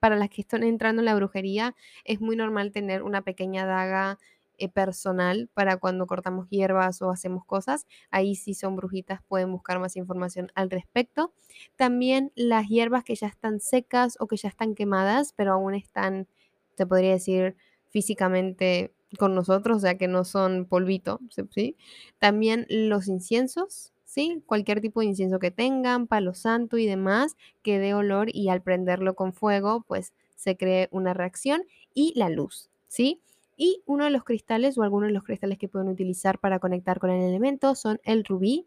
Para 0.00 0.16
las 0.16 0.30
que 0.30 0.40
están 0.40 0.62
entrando 0.64 1.02
en 1.02 1.06
la 1.06 1.14
brujería, 1.14 1.76
es 2.04 2.20
muy 2.20 2.34
normal 2.36 2.72
tener 2.72 3.02
una 3.02 3.22
pequeña 3.22 3.66
daga 3.66 4.18
eh, 4.58 4.68
personal 4.68 5.48
para 5.54 5.76
cuando 5.78 6.06
cortamos 6.06 6.48
hierbas 6.48 7.02
o 7.02 7.10
hacemos 7.10 7.44
cosas. 7.44 7.86
Ahí 8.10 8.34
si 8.36 8.54
son 8.54 8.76
brujitas 8.76 9.20
pueden 9.28 9.52
buscar 9.52 9.78
más 9.78 9.96
información 9.96 10.50
al 10.54 10.70
respecto. 10.70 11.32
También 11.76 12.32
las 12.34 12.68
hierbas 12.68 13.04
que 13.04 13.14
ya 13.14 13.26
están 13.28 13.60
secas 13.60 14.16
o 14.20 14.26
que 14.26 14.36
ya 14.36 14.48
están 14.48 14.74
quemadas, 14.74 15.32
pero 15.36 15.52
aún 15.52 15.74
están, 15.74 16.28
se 16.76 16.86
podría 16.86 17.12
decir, 17.12 17.56
físicamente 17.90 18.92
con 19.18 19.34
nosotros, 19.34 19.78
o 19.78 19.80
sea 19.80 19.96
que 19.96 20.08
no 20.08 20.24
son 20.24 20.66
polvito, 20.66 21.20
¿sí? 21.50 21.76
También 22.18 22.66
los 22.68 23.08
inciensos, 23.08 23.92
¿sí? 24.04 24.42
Cualquier 24.46 24.80
tipo 24.80 25.00
de 25.00 25.06
incienso 25.06 25.38
que 25.38 25.50
tengan, 25.50 26.06
palo 26.06 26.34
santo 26.34 26.76
y 26.76 26.86
demás, 26.86 27.36
que 27.62 27.78
dé 27.78 27.94
olor 27.94 28.28
y 28.32 28.48
al 28.48 28.62
prenderlo 28.62 29.14
con 29.14 29.32
fuego, 29.32 29.84
pues 29.86 30.12
se 30.34 30.56
cree 30.56 30.88
una 30.90 31.14
reacción 31.14 31.62
y 31.94 32.12
la 32.16 32.28
luz, 32.28 32.70
¿sí? 32.88 33.20
Y 33.56 33.82
uno 33.86 34.04
de 34.04 34.10
los 34.10 34.24
cristales 34.24 34.76
o 34.76 34.82
algunos 34.82 35.08
de 35.08 35.14
los 35.14 35.22
cristales 35.22 35.58
que 35.58 35.68
pueden 35.68 35.88
utilizar 35.88 36.38
para 36.38 36.58
conectar 36.58 36.98
con 36.98 37.10
el 37.10 37.22
elemento 37.22 37.74
son 37.74 38.00
el 38.04 38.24
rubí, 38.24 38.66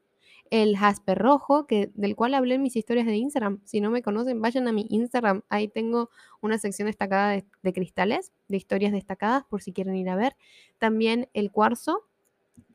el 0.50 0.77
jaspe 0.77 1.13
rojo, 1.13 1.67
que, 1.67 1.91
del 1.93 2.15
cual 2.15 2.34
hablé 2.34 2.55
en 2.55 2.63
mis 2.63 2.75
historias 2.75 3.05
de 3.05 3.15
Instagram. 3.15 3.62
Si 3.65 3.81
no 3.81 3.91
me 3.91 4.01
conocen, 4.01 4.41
vayan 4.41 4.67
a 4.67 4.72
mi 4.72 4.88
Instagram. 4.89 5.43
Ahí 5.50 5.67
tengo 5.67 6.10
una 6.41 6.58
sección 6.58 6.88
destacada 6.88 7.31
de, 7.31 7.46
de 7.62 7.74
cristales, 7.74 8.31
de 8.48 8.58
historias 8.58 8.91
destacadas, 8.91 9.43
por 9.46 9.62
si 9.62 9.74
quieren 9.74 9.96
ir 9.96 10.10
a 10.10 10.15
ver. 10.15 10.36
También 10.79 11.29
el 11.34 11.51
cuarzo, 11.51 12.08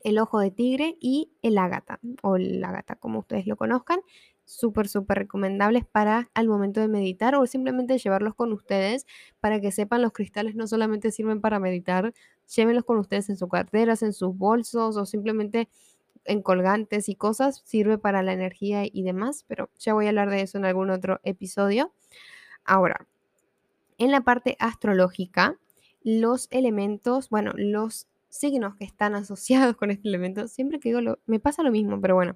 el 0.03 0.19
ojo 0.19 0.39
de 0.39 0.51
tigre 0.51 0.97
y 1.01 1.31
el 1.41 1.57
ágata, 1.57 1.99
o 2.21 2.37
el 2.37 2.63
ágata, 2.63 2.95
como 2.95 3.19
ustedes 3.19 3.45
lo 3.45 3.57
conozcan 3.57 3.99
súper, 4.45 4.87
súper 4.87 5.17
recomendables 5.17 5.85
para 5.85 6.29
al 6.33 6.47
momento 6.47 6.79
de 6.79 6.87
meditar 6.87 7.35
o 7.35 7.45
simplemente 7.47 7.97
llevarlos 7.97 8.35
con 8.35 8.53
ustedes 8.53 9.05
para 9.39 9.59
que 9.59 9.71
sepan 9.71 10.01
los 10.01 10.13
cristales 10.13 10.55
no 10.55 10.67
solamente 10.67 11.11
sirven 11.11 11.41
para 11.41 11.59
meditar, 11.59 12.13
llévenlos 12.55 12.85
con 12.85 12.97
ustedes 12.97 13.29
en 13.29 13.37
sus 13.37 13.49
carteras, 13.49 14.03
en 14.03 14.13
sus 14.13 14.37
bolsos 14.37 14.95
o 14.97 15.05
simplemente 15.05 15.67
en 16.25 16.41
colgantes 16.41 17.09
y 17.09 17.15
cosas, 17.15 17.61
sirve 17.65 17.97
para 17.97 18.23
la 18.23 18.33
energía 18.33 18.83
y 18.85 19.03
demás, 19.03 19.45
pero 19.47 19.69
ya 19.77 19.93
voy 19.93 20.05
a 20.05 20.09
hablar 20.09 20.29
de 20.29 20.41
eso 20.41 20.57
en 20.57 20.65
algún 20.65 20.89
otro 20.89 21.19
episodio. 21.23 21.93
Ahora, 22.63 23.07
en 23.97 24.11
la 24.11 24.21
parte 24.21 24.57
astrológica, 24.59 25.59
los 26.03 26.47
elementos, 26.51 27.29
bueno, 27.29 27.51
los 27.55 28.07
signos 28.29 28.75
que 28.75 28.83
están 28.83 29.15
asociados 29.15 29.75
con 29.77 29.91
este 29.91 30.07
elemento, 30.07 30.47
siempre 30.47 30.79
que 30.79 30.89
digo 30.89 31.01
lo, 31.01 31.19
me 31.25 31.39
pasa 31.39 31.63
lo 31.63 31.71
mismo, 31.71 32.01
pero 32.01 32.15
bueno, 32.15 32.35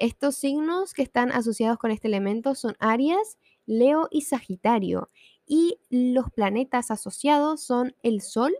estos 0.00 0.34
signos 0.34 0.94
que 0.94 1.02
están 1.02 1.30
asociados 1.30 1.78
con 1.78 1.90
este 1.90 2.08
elemento 2.08 2.54
son 2.54 2.74
Aries, 2.80 3.38
Leo 3.66 4.08
y 4.10 4.22
Sagitario. 4.22 5.10
Y 5.46 5.78
los 5.90 6.30
planetas 6.30 6.90
asociados 6.90 7.62
son 7.62 7.94
el 8.02 8.22
Sol, 8.22 8.54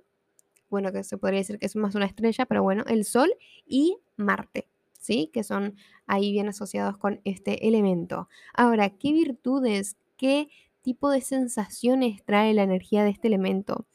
bueno, 0.69 0.93
que 0.93 1.03
se 1.03 1.19
podría 1.19 1.41
decir 1.41 1.59
que 1.59 1.67
es 1.67 1.77
más 1.77 1.95
una 1.95 2.07
estrella, 2.07 2.47
pero 2.47 2.63
bueno, 2.63 2.85
el 2.87 3.05
Sol 3.05 3.33
y 3.67 3.97
Marte, 4.17 4.69
¿sí? 4.99 5.31
Que 5.33 5.43
son 5.43 5.77
ahí 6.07 6.31
bien 6.31 6.49
asociados 6.49 6.99
con 6.99 7.21
este 7.25 7.67
elemento. 7.67 8.29
Ahora, 8.53 8.91
¿qué 8.91 9.13
virtudes, 9.13 9.97
qué 10.17 10.49
tipo 10.83 11.11
de 11.11 11.23
sensaciones 11.23 12.23
trae 12.25 12.53
la 12.55 12.65
energía 12.65 13.03
de 13.03 13.11
este 13.11 13.29
elemento? 13.29 13.87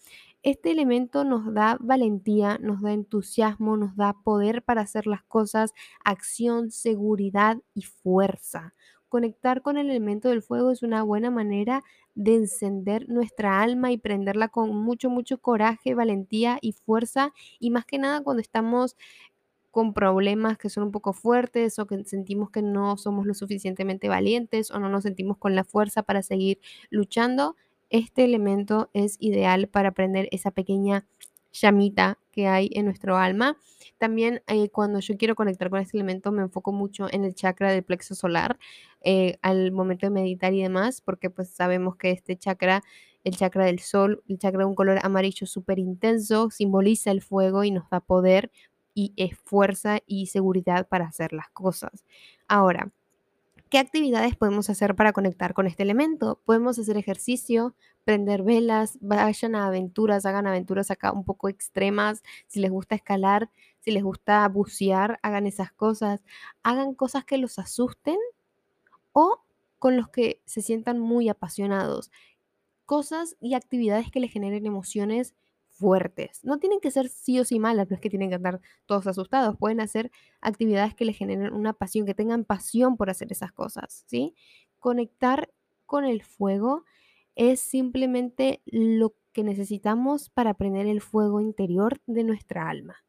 Este 0.45 0.69
elemento 0.69 1.23
nos 1.23 1.51
da 1.55 1.75
valentía, 1.81 2.59
nos 2.61 2.79
da 2.79 2.93
entusiasmo, 2.93 3.77
nos 3.77 3.95
da 3.95 4.13
poder 4.23 4.61
para 4.61 4.81
hacer 4.81 5.07
las 5.07 5.23
cosas, 5.23 5.73
acción, 6.03 6.69
seguridad 6.69 7.57
y 7.73 7.81
fuerza. 7.81 8.75
Conectar 9.09 9.63
con 9.63 9.75
el 9.77 9.89
elemento 9.89 10.29
del 10.29 10.43
fuego 10.43 10.69
es 10.69 10.83
una 10.83 11.01
buena 11.01 11.31
manera 11.31 11.81
de 12.13 12.35
encender 12.35 13.09
nuestra 13.09 13.63
alma 13.63 13.91
y 13.91 13.97
prenderla 13.97 14.49
con 14.49 14.69
mucho, 14.75 15.09
mucho 15.09 15.39
coraje, 15.39 15.95
valentía 15.95 16.59
y 16.61 16.73
fuerza. 16.73 17.33
Y 17.59 17.71
más 17.71 17.85
que 17.85 17.97
nada 17.97 18.21
cuando 18.21 18.41
estamos 18.41 18.95
con 19.71 19.93
problemas 19.93 20.57
que 20.59 20.69
son 20.69 20.83
un 20.83 20.91
poco 20.91 21.11
fuertes 21.11 21.79
o 21.79 21.87
que 21.87 22.03
sentimos 22.05 22.51
que 22.51 22.61
no 22.61 22.97
somos 22.97 23.25
lo 23.25 23.33
suficientemente 23.33 24.09
valientes 24.09 24.69
o 24.71 24.79
no 24.79 24.89
nos 24.89 25.03
sentimos 25.03 25.37
con 25.37 25.55
la 25.55 25.63
fuerza 25.63 26.03
para 26.03 26.21
seguir 26.21 26.59
luchando, 26.91 27.55
este 27.89 28.23
elemento 28.25 28.89
es 28.93 29.17
ideal 29.19 29.67
para 29.67 29.91
prender 29.91 30.27
esa 30.31 30.51
pequeña 30.51 31.05
llamita 31.51 32.19
que 32.31 32.47
hay 32.47 32.69
en 32.73 32.85
nuestro 32.85 33.17
alma. 33.17 33.57
También 33.97 34.41
eh, 34.47 34.69
cuando 34.69 34.99
yo 34.99 35.17
quiero 35.17 35.35
conectar 35.35 35.69
con 35.69 35.79
este 35.79 35.97
elemento 35.97 36.31
me 36.31 36.41
enfoco 36.41 36.71
mucho 36.71 37.07
en 37.11 37.23
el 37.23 37.33
chakra 37.33 37.71
del 37.71 37.83
plexo 37.83 38.15
solar 38.15 38.57
eh, 39.01 39.37
al 39.41 39.71
momento 39.71 40.05
de 40.05 40.09
meditar 40.11 40.53
y 40.53 40.61
demás, 40.61 41.01
porque 41.01 41.29
pues 41.29 41.49
sabemos 41.49 41.95
que 41.95 42.11
este 42.11 42.35
chakra, 42.37 42.83
el 43.23 43.35
chakra 43.37 43.65
del 43.65 43.79
sol, 43.79 44.23
el 44.27 44.37
chakra 44.37 44.59
de 44.59 44.65
un 44.65 44.75
color 44.75 44.99
amarillo 45.03 45.47
súper 45.47 45.79
intenso, 45.79 46.49
simboliza 46.51 47.11
el 47.11 47.21
fuego 47.21 47.63
y 47.63 47.71
nos 47.71 47.89
da 47.89 47.99
poder 48.01 48.51
y 48.93 49.13
es 49.17 49.37
fuerza 49.37 49.99
y 50.05 50.27
seguridad 50.27 50.87
para 50.87 51.05
hacer 51.07 51.33
las 51.33 51.49
cosas. 51.49 52.05
Ahora, 52.47 52.91
¿Qué 53.69 53.79
actividades 53.79 54.35
podemos 54.35 54.69
hacer 54.69 54.95
para 54.95 55.11
conectar 55.11 55.55
con 55.55 55.65
este 55.65 55.81
elemento? 55.81 56.39
Podemos 56.45 56.77
hacer 56.77 56.97
ejercicio, 56.97 57.75
prender 58.03 58.43
velas, 58.43 58.99
vayan 59.01 59.55
a 59.55 59.65
aventuras, 59.65 60.25
hagan 60.27 60.45
aventuras 60.45 60.91
acá 60.91 61.11
un 61.11 61.23
poco 61.25 61.49
extremas. 61.49 62.21
Si 62.47 62.59
les 62.59 62.69
gusta 62.69 62.93
escalar, 62.93 63.49
si 63.79 63.89
les 63.91 64.03
gusta 64.03 64.47
bucear, 64.47 65.19
hagan 65.23 65.47
esas 65.47 65.71
cosas. 65.71 66.23
Hagan 66.61 66.93
cosas 66.93 67.25
que 67.25 67.39
los 67.39 67.57
asusten 67.57 68.17
o 69.13 69.41
con 69.79 69.97
los 69.97 70.09
que 70.09 70.41
se 70.45 70.61
sientan 70.61 70.99
muy 70.99 71.27
apasionados. 71.27 72.11
Cosas 72.85 73.35
y 73.41 73.55
actividades 73.55 74.11
que 74.11 74.19
les 74.19 74.31
generen 74.31 74.67
emociones 74.67 75.33
No 76.43 76.59
tienen 76.59 76.79
que 76.79 76.91
ser 76.91 77.09
sí 77.09 77.39
o 77.39 77.45
sí 77.45 77.59
malas, 77.59 77.89
no 77.89 77.95
es 77.95 78.01
que 78.01 78.09
tienen 78.09 78.29
que 78.29 78.35
andar 78.35 78.61
todos 78.85 79.07
asustados. 79.07 79.57
Pueden 79.57 79.81
hacer 79.81 80.11
actividades 80.41 80.95
que 80.95 81.05
les 81.05 81.17
generen 81.17 81.53
una 81.53 81.73
pasión, 81.73 82.05
que 82.05 82.13
tengan 82.13 82.45
pasión 82.45 82.97
por 82.97 83.09
hacer 83.09 83.31
esas 83.31 83.51
cosas, 83.51 84.03
¿sí? 84.07 84.35
Conectar 84.79 85.51
con 85.85 86.05
el 86.05 86.23
fuego 86.23 86.85
es 87.35 87.59
simplemente 87.59 88.61
lo 88.65 89.15
que 89.33 89.43
necesitamos 89.43 90.29
para 90.29 90.53
prender 90.53 90.87
el 90.87 91.01
fuego 91.01 91.41
interior 91.41 92.01
de 92.05 92.23
nuestra 92.23 92.69
alma. 92.69 93.03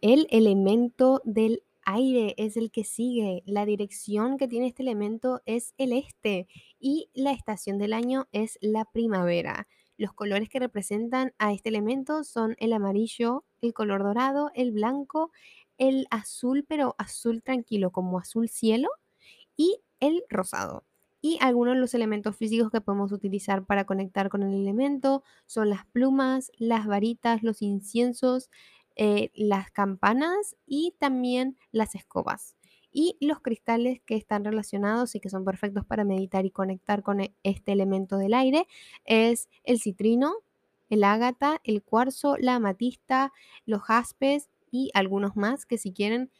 el 0.00 0.28
elemento 0.30 1.20
del 1.24 1.64
aire 1.88 2.34
es 2.36 2.56
el 2.56 2.70
que 2.70 2.84
sigue. 2.84 3.42
La 3.46 3.64
dirección 3.64 4.36
que 4.36 4.46
tiene 4.46 4.66
este 4.66 4.82
elemento 4.82 5.40
es 5.46 5.74
el 5.78 5.92
este 5.92 6.46
y 6.78 7.10
la 7.14 7.32
estación 7.32 7.78
del 7.78 7.92
año 7.92 8.28
es 8.30 8.58
la 8.60 8.84
primavera. 8.84 9.66
Los 9.98 10.14
colores 10.14 10.48
que 10.48 10.60
representan 10.60 11.34
a 11.38 11.52
este 11.52 11.68
elemento 11.70 12.24
son 12.24 12.56
el 12.58 12.72
amarillo, 12.72 13.44
el 13.60 13.74
color 13.74 14.02
dorado, 14.04 14.50
el 14.54 14.72
blanco, 14.72 15.32
el 15.78 16.06
azul, 16.10 16.64
pero 16.68 16.94
azul 16.98 17.42
tranquilo 17.42 17.90
como 17.92 18.18
azul 18.18 18.48
cielo 18.48 18.88
y 19.56 19.80
el 20.00 20.24
rosado. 20.30 20.84
Y 21.22 21.38
algunos 21.42 21.74
de 21.76 21.80
los 21.80 21.94
elementos 21.94 22.36
físicos 22.36 22.70
que 22.70 22.80
podemos 22.82 23.12
utilizar 23.12 23.66
para 23.66 23.86
conectar 23.86 24.28
con 24.30 24.42
el 24.44 24.54
elemento 24.54 25.24
son 25.46 25.70
las 25.70 25.86
plumas, 25.86 26.52
las 26.58 26.86
varitas, 26.86 27.42
los 27.42 27.62
inciensos, 27.62 28.50
eh, 28.96 29.30
las 29.34 29.70
campanas 29.72 30.56
y 30.66 30.94
también 31.00 31.56
las 31.72 31.94
escobas. 31.96 32.57
Y 32.90 33.16
los 33.20 33.40
cristales 33.40 34.00
que 34.06 34.16
están 34.16 34.44
relacionados 34.44 35.14
y 35.14 35.20
que 35.20 35.28
son 35.28 35.44
perfectos 35.44 35.84
para 35.84 36.04
meditar 36.04 36.46
y 36.46 36.50
conectar 36.50 37.02
con 37.02 37.20
e, 37.20 37.34
este 37.42 37.72
elemento 37.72 38.16
del 38.16 38.34
aire 38.34 38.66
es 39.04 39.48
el 39.64 39.80
citrino, 39.80 40.34
el 40.88 41.04
ágata, 41.04 41.60
el 41.64 41.82
cuarzo, 41.82 42.36
la 42.38 42.54
amatista, 42.54 43.32
los 43.66 43.82
jaspes 43.82 44.48
y 44.70 44.90
algunos 44.94 45.36
más 45.36 45.66
que 45.66 45.78
si 45.78 45.92
quieren 45.92 46.30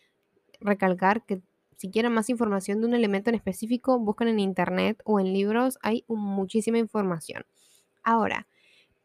recalcar 0.61 1.25
que 1.25 1.43
si 1.77 1.91
quieren 1.91 2.13
más 2.13 2.29
información 2.29 2.81
de 2.81 2.89
un 2.89 2.95
elemento 2.95 3.31
en 3.31 3.37
específico, 3.37 4.01
buscan 4.01 4.27
en 4.27 4.41
internet 4.41 5.01
o 5.05 5.21
en 5.21 5.33
libros, 5.33 5.79
hay 5.81 6.05
muchísima 6.09 6.79
información. 6.79 7.45
Ahora, 8.03 8.49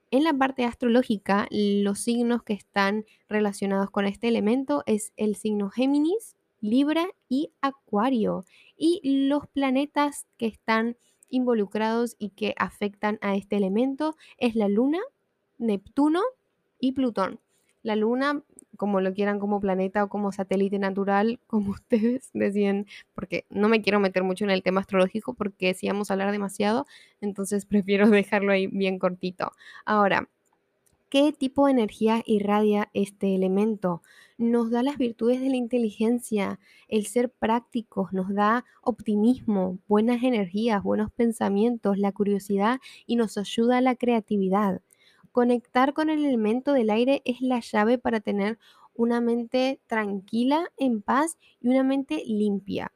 en 0.09 0.23
la 0.23 0.33
parte 0.33 0.65
astrológica, 0.65 1.47
los 1.51 2.00
signos 2.00 2.41
que 2.41 2.53
están 2.53 3.05
relacionados 3.29 3.91
con 3.91 4.05
este 4.05 4.27
elemento 4.27 4.81
es 4.88 5.13
el 5.17 5.35
signo 5.35 5.69
Géminis, 5.69 6.35
Libra 6.63 7.10
y 7.27 7.51
Acuario. 7.62 8.46
Y 8.77 9.27
los 9.27 9.48
planetas 9.48 10.25
que 10.38 10.48
están 10.48 10.96
involucrados 11.27 12.15
y 12.17 12.29
que 12.29 12.55
afectan 12.58 13.20
a 13.22 13.36
este 13.36 13.58
elemento 13.58 14.15
es 14.38 14.55
la 14.55 14.70
Luna, 14.70 15.00
Neptuno 15.58 16.22
y 16.79 16.93
Plutón. 16.93 17.41
La 17.82 17.98
Luna, 17.98 18.43
como 18.77 19.01
lo 19.01 19.13
quieran 19.13 19.39
como 19.39 19.60
planeta 19.60 20.05
o 20.05 20.10
como 20.10 20.32
satélite 20.32 20.79
natural, 20.79 21.41
como 21.48 21.72
ustedes 21.72 22.29
deciden, 22.34 22.88
porque 23.13 23.46
no 23.50 23.67
me 23.67 23.82
quiero 23.82 24.00
meter 24.00 24.24
mucho 24.24 24.46
en 24.46 24.51
el 24.51 24.63
tema 24.63 24.79
astrológico 24.79 25.34
porque 25.34 25.74
si 25.74 25.88
vamos 25.89 26.10
a 26.10 26.13
hablar 26.13 26.32
demasiado, 26.32 26.86
entonces 27.20 27.65
prefiero 27.65 28.10
dejarlo 28.10 28.53
ahí 28.53 28.67
bien 28.67 29.00
cortito. 29.00 29.51
Ahora, 29.86 30.29
¿qué 31.13 31.32
tipo 31.32 31.67
de 31.67 31.74
energía 31.74 32.24
irradia 32.25 32.89
este 32.96 33.36
elemento? 33.36 34.01
Nos 34.39 34.72
da 34.72 34.82
las 34.82 34.98
virtudes 34.98 35.41
de 35.41 35.50
la 35.50 35.58
inteligencia, 35.58 36.60
el 36.88 37.05
ser 37.05 37.29
prácticos, 37.29 38.13
nos 38.13 38.34
da 38.34 38.65
optimismo, 38.82 39.77
buenas 39.88 40.24
energías, 40.24 40.82
buenos 40.82 41.12
pensamientos, 41.12 42.00
la 42.00 42.13
curiosidad 42.13 42.79
y 43.05 43.15
nos 43.15 43.38
ayuda 43.38 43.77
a 43.77 43.82
la 43.82 43.93
creatividad. 43.93 44.82
Conectar 45.32 45.93
con 45.93 46.10
el 46.10 46.25
elemento 46.25 46.74
del 46.74 46.89
aire 46.89 47.22
es 47.25 47.41
la 47.41 47.60
llave 47.60 48.00
para 48.00 48.20
tener 48.20 48.58
una 48.96 49.22
mente 49.22 49.82
tranquila, 49.86 50.72
en 50.77 51.03
paz 51.03 51.38
y 51.62 51.67
una 51.67 51.84
mente 51.84 52.24
limpia. 52.25 52.91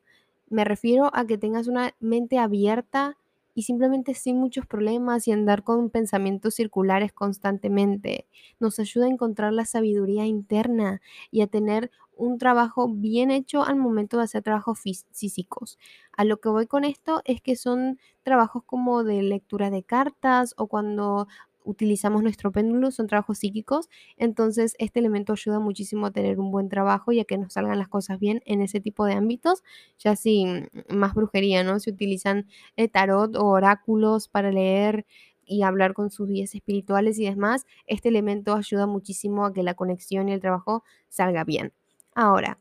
Me 0.50 0.64
refiero 0.64 1.12
a 1.14 1.28
que 1.28 1.38
tengas 1.38 1.68
una 1.68 1.94
mente 2.00 2.40
abierta 2.40 3.16
y 3.58 3.64
simplemente 3.64 4.14
sin 4.14 4.38
muchos 4.38 4.68
problemas 4.68 5.28
y 5.28 5.32
andar 5.32 5.64
con 5.64 5.90
pensamientos 5.90 6.54
circulares 6.54 7.12
constantemente. 7.12 8.28
Nos 8.60 8.78
ayuda 8.78 9.08
a 9.08 9.10
encontrar 9.10 9.52
la 9.52 9.66
sabiduría 9.66 10.28
interna 10.28 11.02
y 11.32 11.42
a 11.42 11.48
tener 11.48 11.90
un 12.16 12.38
trabajo 12.38 12.88
bien 12.88 13.32
hecho 13.32 13.64
al 13.64 13.78
momento 13.78 14.18
de 14.18 14.26
hacer 14.26 14.44
trabajos 14.44 14.80
físicos. 15.12 15.80
A 16.16 16.24
lo 16.24 16.38
que 16.40 16.50
voy 16.50 16.68
con 16.68 16.84
esto 16.84 17.22
es 17.26 17.42
que 17.42 17.56
son 17.56 18.00
trabajos 18.22 18.64
como 18.64 19.04
de 19.04 19.24
lectura 19.24 19.72
de 19.72 19.84
cartas 19.84 20.54
o 20.58 20.68
cuando 20.68 21.28
utilizamos 21.68 22.24
nuestro 22.24 22.52
péndulo, 22.52 22.92
son 22.92 23.08
trabajos 23.08 23.40
psíquicos, 23.40 23.90
entonces 24.18 24.76
este 24.80 25.00
elemento 25.00 25.34
ayuda 25.34 25.60
muchísimo 25.60 26.08
a 26.08 26.12
tener 26.12 26.40
un 26.40 26.50
buen 26.52 26.70
trabajo 26.70 27.12
y 27.12 27.20
a 27.20 27.26
que 27.26 27.38
nos 27.38 27.54
salgan 27.54 27.78
las 27.78 27.90
cosas 27.90 28.20
bien 28.20 28.42
en 28.46 28.62
ese 28.62 28.80
tipo 28.80 29.06
de 29.06 29.14
ámbitos, 29.14 29.64
ya 30.00 30.16
sin 30.16 30.70
más 30.90 31.14
brujería, 31.14 31.64
¿no? 31.64 31.80
Se 31.80 31.92
utilizan 31.92 32.48
el 32.76 32.90
tarot 32.90 33.36
o 33.36 33.46
oráculos 33.46 34.28
para 34.30 34.52
leer 34.52 35.06
y 35.46 35.62
hablar 35.64 35.94
con 35.94 36.10
sus 36.10 36.28
guías 36.28 36.56
espirituales 36.56 37.20
y 37.20 37.26
demás, 37.26 37.66
este 37.86 38.10
elemento 38.10 38.54
ayuda 38.54 38.88
muchísimo 38.88 39.46
a 39.46 39.54
que 39.54 39.64
la 39.64 39.76
conexión 39.76 40.30
y 40.30 40.34
el 40.34 40.42
trabajo 40.42 40.84
salga 41.10 41.44
bien. 41.44 41.74
Ahora, 42.16 42.60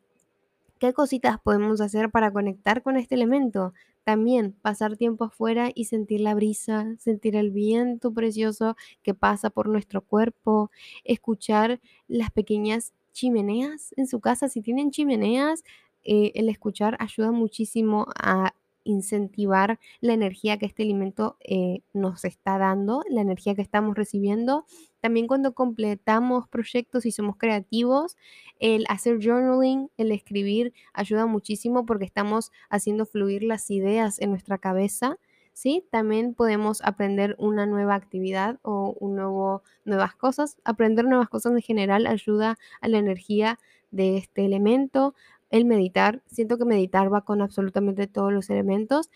¿qué 0.79 0.93
cositas 0.93 1.39
podemos 1.41 1.81
hacer 1.81 2.11
para 2.11 2.33
conectar 2.33 2.83
con 2.83 2.97
este 2.97 3.15
elemento? 3.15 3.73
También 4.05 4.53
pasar 4.63 4.97
tiempo 4.97 5.25
afuera 5.25 5.71
y 5.75 5.87
sentir 5.87 6.21
la 6.21 6.35
brisa, 6.35 6.95
sentir 6.99 7.37
el 7.37 7.51
viento 7.51 8.13
precioso 8.13 8.77
que 9.03 9.15
pasa 9.15 9.51
por 9.51 9.69
nuestro 9.69 10.01
cuerpo, 10.03 10.71
escuchar 11.05 11.81
las 12.09 12.31
pequeñas 12.31 12.93
chimeneas 13.13 13.93
en 13.97 14.07
su 14.07 14.21
casa. 14.21 14.49
Si 14.49 14.63
tienen 14.63 14.91
chimeneas, 14.91 15.65
eh, 16.05 16.33
el 16.37 16.49
escuchar 16.49 16.97
ayuda 17.01 17.33
muchísimo 17.33 18.07
a 18.17 18.55
incentivar 18.87 19.79
la 20.01 20.15
energía 20.15 20.57
que 20.59 20.67
este 20.67 20.83
alimento 20.85 21.37
eh, 21.41 21.81
nos 21.93 22.25
está 22.25 22.59
dando, 22.59 23.03
la 23.11 23.21
energía 23.21 23.55
que 23.55 23.63
estamos 23.63 23.97
recibiendo. 23.97 24.65
También 25.01 25.27
cuando 25.27 25.55
completamos 25.55 26.49
proyectos 26.49 27.05
y 27.07 27.11
somos 27.11 27.37
creativos, 27.37 28.17
el 28.59 28.85
hacer 28.89 29.19
journaling, 29.23 29.91
el 29.97 30.13
escribir, 30.13 30.73
ayuda 30.95 31.27
muchísimo 31.27 31.85
porque 31.85 32.05
estamos 32.05 32.53
haciendo 32.71 33.07
fluir 33.07 33.43
las 33.43 33.71
ideas 33.71 34.21
en 34.21 34.31
nuestra 34.31 34.59
cabeza. 34.59 35.19
¿sí? 35.53 35.87
También 35.91 36.35
podemos 36.35 36.83
aprender 36.83 37.35
una 37.39 37.67
nueva 37.67 37.95
actividad 37.95 38.59
o 38.63 38.95
un 39.01 39.17
nuevo, 39.17 39.63
nuevas 39.85 40.15
cosas. 40.15 40.59
Aprender 40.65 41.07
nuevas 41.07 41.29
cosas 41.29 41.53
en 41.53 41.63
general 41.63 42.07
ayuda 42.07 42.57
a 42.81 42.89
la 42.89 42.99
energía 42.99 43.59
de 43.91 44.19
este 44.19 44.45
elemento 44.45 45.15
el 45.51 45.65
meditar. 45.65 46.23
Siento 46.27 46.59
que 46.59 46.65
meditar 46.65 47.13
va 47.13 47.25
con 47.25 47.43
absolutamente 47.43 48.07
todos 48.07 48.33
los 48.33 48.51
elementos. 48.51 49.11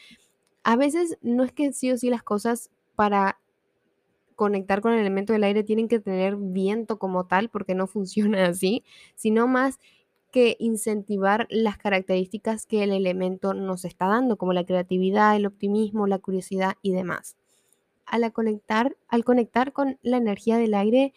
A 0.62 0.76
veces 0.76 1.18
no 1.22 1.44
es 1.44 1.52
que 1.52 1.72
sí 1.72 1.90
o 1.90 1.96
sí 1.96 2.10
las 2.10 2.22
cosas 2.22 2.70
para 2.94 3.38
conectar 4.36 4.80
con 4.80 4.94
el 4.94 5.00
elemento 5.00 5.32
del 5.34 5.44
aire 5.44 5.64
tienen 5.64 5.86
que 5.86 6.00
tener 6.00 6.36
viento 6.36 6.98
como 6.98 7.26
tal, 7.26 7.50
porque 7.50 7.74
no 7.74 7.86
funciona 7.86 8.46
así, 8.46 8.84
sino 9.14 9.46
más 9.46 9.78
que 10.32 10.56
incentivar 10.60 11.46
las 11.50 11.76
características 11.76 12.64
que 12.64 12.84
el 12.84 12.92
elemento 12.92 13.52
nos 13.52 13.84
está 13.84 14.06
dando, 14.06 14.36
como 14.36 14.52
la 14.52 14.64
creatividad, 14.64 15.36
el 15.36 15.46
optimismo, 15.46 16.06
la 16.06 16.18
curiosidad 16.18 16.76
y 16.82 16.92
demás. 16.92 17.36
Al 18.06 18.32
conectar, 18.32 18.96
al 19.08 19.24
conectar 19.24 19.72
con 19.72 19.98
la 20.02 20.16
energía 20.16 20.56
del 20.56 20.74
aire, 20.74 21.12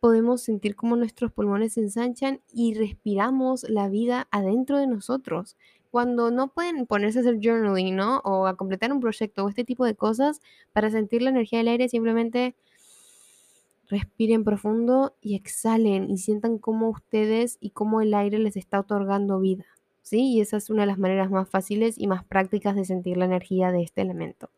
podemos 0.00 0.42
sentir 0.42 0.76
cómo 0.76 0.96
nuestros 0.96 1.32
pulmones 1.32 1.74
se 1.74 1.80
ensanchan 1.80 2.40
y 2.52 2.74
respiramos 2.74 3.64
la 3.68 3.88
vida 3.88 4.28
adentro 4.30 4.78
de 4.78 4.86
nosotros. 4.86 5.56
Cuando 5.90 6.30
no 6.30 6.48
pueden 6.48 6.86
ponerse 6.86 7.18
a 7.18 7.22
hacer 7.22 7.38
journaling, 7.42 7.96
¿no? 7.96 8.18
O 8.18 8.46
a 8.46 8.56
completar 8.56 8.92
un 8.92 9.00
proyecto 9.00 9.44
o 9.44 9.48
este 9.48 9.64
tipo 9.64 9.84
de 9.84 9.94
cosas, 9.94 10.40
para 10.72 10.90
sentir 10.90 11.22
la 11.22 11.30
energía 11.30 11.58
del 11.58 11.68
aire 11.68 11.88
simplemente 11.88 12.54
respiren 13.88 14.44
profundo 14.44 15.14
y 15.20 15.34
exhalen 15.34 16.10
y 16.10 16.18
sientan 16.18 16.58
cómo 16.58 16.90
ustedes 16.90 17.56
y 17.60 17.70
cómo 17.70 18.00
el 18.02 18.14
aire 18.14 18.38
les 18.38 18.56
está 18.56 18.80
otorgando 18.80 19.40
vida. 19.40 19.64
¿Sí? 20.02 20.32
Y 20.34 20.40
esa 20.40 20.56
es 20.56 20.70
una 20.70 20.82
de 20.82 20.86
las 20.86 20.98
maneras 20.98 21.30
más 21.30 21.48
fáciles 21.48 21.98
y 21.98 22.06
más 22.06 22.24
prácticas 22.24 22.74
de 22.76 22.84
sentir 22.84 23.16
la 23.18 23.26
energía 23.26 23.72
de 23.72 23.82
este 23.82 24.00
elemento. 24.02 24.50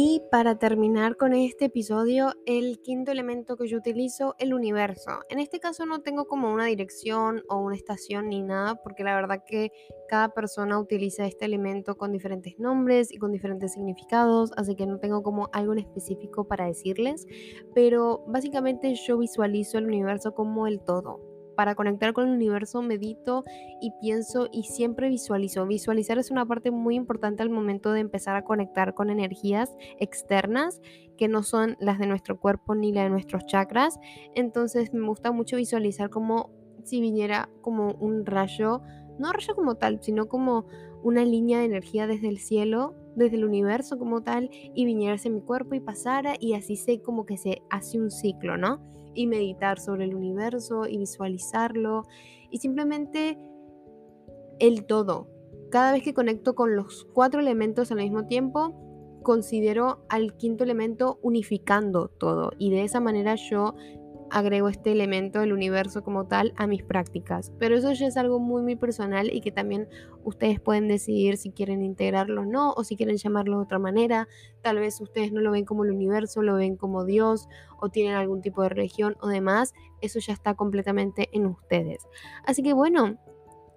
Y 0.00 0.22
para 0.30 0.60
terminar 0.60 1.16
con 1.16 1.34
este 1.34 1.64
episodio, 1.64 2.32
el 2.46 2.78
quinto 2.82 3.10
elemento 3.10 3.56
que 3.56 3.66
yo 3.66 3.78
utilizo, 3.78 4.36
el 4.38 4.54
universo. 4.54 5.10
En 5.28 5.40
este 5.40 5.58
caso 5.58 5.86
no 5.86 6.02
tengo 6.02 6.28
como 6.28 6.52
una 6.52 6.66
dirección 6.66 7.42
o 7.48 7.56
una 7.56 7.74
estación 7.74 8.28
ni 8.28 8.40
nada, 8.40 8.76
porque 8.76 9.02
la 9.02 9.16
verdad 9.16 9.42
que 9.44 9.72
cada 10.08 10.28
persona 10.28 10.78
utiliza 10.78 11.26
este 11.26 11.46
elemento 11.46 11.96
con 11.96 12.12
diferentes 12.12 12.60
nombres 12.60 13.12
y 13.12 13.18
con 13.18 13.32
diferentes 13.32 13.72
significados, 13.72 14.52
así 14.56 14.76
que 14.76 14.86
no 14.86 15.00
tengo 15.00 15.24
como 15.24 15.48
algo 15.52 15.72
en 15.72 15.80
específico 15.80 16.46
para 16.46 16.66
decirles, 16.66 17.26
pero 17.74 18.22
básicamente 18.28 18.94
yo 18.94 19.18
visualizo 19.18 19.78
el 19.78 19.86
universo 19.86 20.32
como 20.32 20.68
el 20.68 20.78
todo 20.78 21.27
para 21.58 21.74
conectar 21.74 22.12
con 22.12 22.28
el 22.28 22.34
universo 22.34 22.82
medito 22.82 23.42
y 23.80 23.90
pienso 24.00 24.46
y 24.52 24.62
siempre 24.62 25.08
visualizo. 25.08 25.66
Visualizar 25.66 26.16
es 26.16 26.30
una 26.30 26.46
parte 26.46 26.70
muy 26.70 26.94
importante 26.94 27.42
al 27.42 27.50
momento 27.50 27.90
de 27.90 27.98
empezar 27.98 28.36
a 28.36 28.44
conectar 28.44 28.94
con 28.94 29.10
energías 29.10 29.74
externas 29.98 30.80
que 31.16 31.26
no 31.26 31.42
son 31.42 31.76
las 31.80 31.98
de 31.98 32.06
nuestro 32.06 32.38
cuerpo 32.38 32.76
ni 32.76 32.92
las 32.92 33.06
de 33.06 33.10
nuestros 33.10 33.44
chakras. 33.46 33.98
Entonces 34.36 34.94
me 34.94 35.04
gusta 35.04 35.32
mucho 35.32 35.56
visualizar 35.56 36.10
cómo 36.10 36.52
si 36.84 37.00
viniera 37.00 37.48
como 37.60 37.90
un 37.94 38.24
rayo, 38.24 38.80
no 39.18 39.32
rayo 39.32 39.56
como 39.56 39.74
tal, 39.74 40.00
sino 40.00 40.28
como 40.28 40.64
una 41.02 41.24
línea 41.24 41.58
de 41.58 41.64
energía 41.64 42.06
desde 42.06 42.28
el 42.28 42.38
cielo, 42.38 42.94
desde 43.16 43.34
el 43.34 43.44
universo 43.44 43.98
como 43.98 44.22
tal, 44.22 44.48
y 44.52 44.84
viniera 44.84 45.16
hacia 45.16 45.32
mi 45.32 45.40
cuerpo 45.40 45.74
y 45.74 45.80
pasara, 45.80 46.34
y 46.38 46.54
así 46.54 46.76
sé 46.76 47.02
como 47.02 47.26
que 47.26 47.36
se 47.36 47.62
hace 47.68 47.98
un 47.98 48.12
ciclo, 48.12 48.56
¿no? 48.56 48.80
Y 49.18 49.26
meditar 49.26 49.80
sobre 49.80 50.04
el 50.04 50.14
universo 50.14 50.86
y 50.86 50.96
visualizarlo, 50.96 52.04
y 52.52 52.58
simplemente 52.58 53.36
el 54.60 54.86
todo. 54.86 55.28
Cada 55.72 55.90
vez 55.90 56.04
que 56.04 56.14
conecto 56.14 56.54
con 56.54 56.76
los 56.76 57.04
cuatro 57.12 57.40
elementos 57.40 57.90
al 57.90 57.98
mismo 57.98 58.26
tiempo, 58.26 59.20
considero 59.24 60.06
al 60.08 60.36
quinto 60.36 60.62
elemento 60.62 61.18
unificando 61.20 62.08
todo 62.08 62.52
y 62.58 62.70
de 62.70 62.84
esa 62.84 63.00
manera 63.00 63.34
yo 63.34 63.74
agrego 64.30 64.68
este 64.68 64.92
elemento 64.92 65.40
del 65.40 65.52
universo 65.52 66.02
como 66.02 66.26
tal 66.26 66.52
a 66.56 66.66
mis 66.66 66.82
prácticas. 66.82 67.52
Pero 67.58 67.76
eso 67.76 67.92
ya 67.92 68.06
es 68.06 68.16
algo 68.16 68.38
muy, 68.38 68.62
muy 68.62 68.76
personal 68.76 69.32
y 69.32 69.40
que 69.40 69.52
también 69.52 69.88
ustedes 70.24 70.60
pueden 70.60 70.88
decidir 70.88 71.36
si 71.36 71.50
quieren 71.50 71.82
integrarlo 71.82 72.42
o 72.42 72.44
no, 72.44 72.72
o 72.72 72.84
si 72.84 72.96
quieren 72.96 73.16
llamarlo 73.16 73.58
de 73.58 73.64
otra 73.64 73.78
manera. 73.78 74.28
Tal 74.62 74.78
vez 74.78 75.00
ustedes 75.00 75.32
no 75.32 75.40
lo 75.40 75.50
ven 75.50 75.64
como 75.64 75.84
el 75.84 75.90
universo, 75.90 76.42
lo 76.42 76.54
ven 76.54 76.76
como 76.76 77.04
Dios, 77.04 77.48
o 77.80 77.88
tienen 77.88 78.14
algún 78.14 78.42
tipo 78.42 78.62
de 78.62 78.68
religión 78.68 79.16
o 79.20 79.28
demás. 79.28 79.74
Eso 80.00 80.18
ya 80.18 80.32
está 80.32 80.54
completamente 80.54 81.28
en 81.32 81.46
ustedes. 81.46 82.06
Así 82.44 82.62
que 82.62 82.72
bueno, 82.72 83.18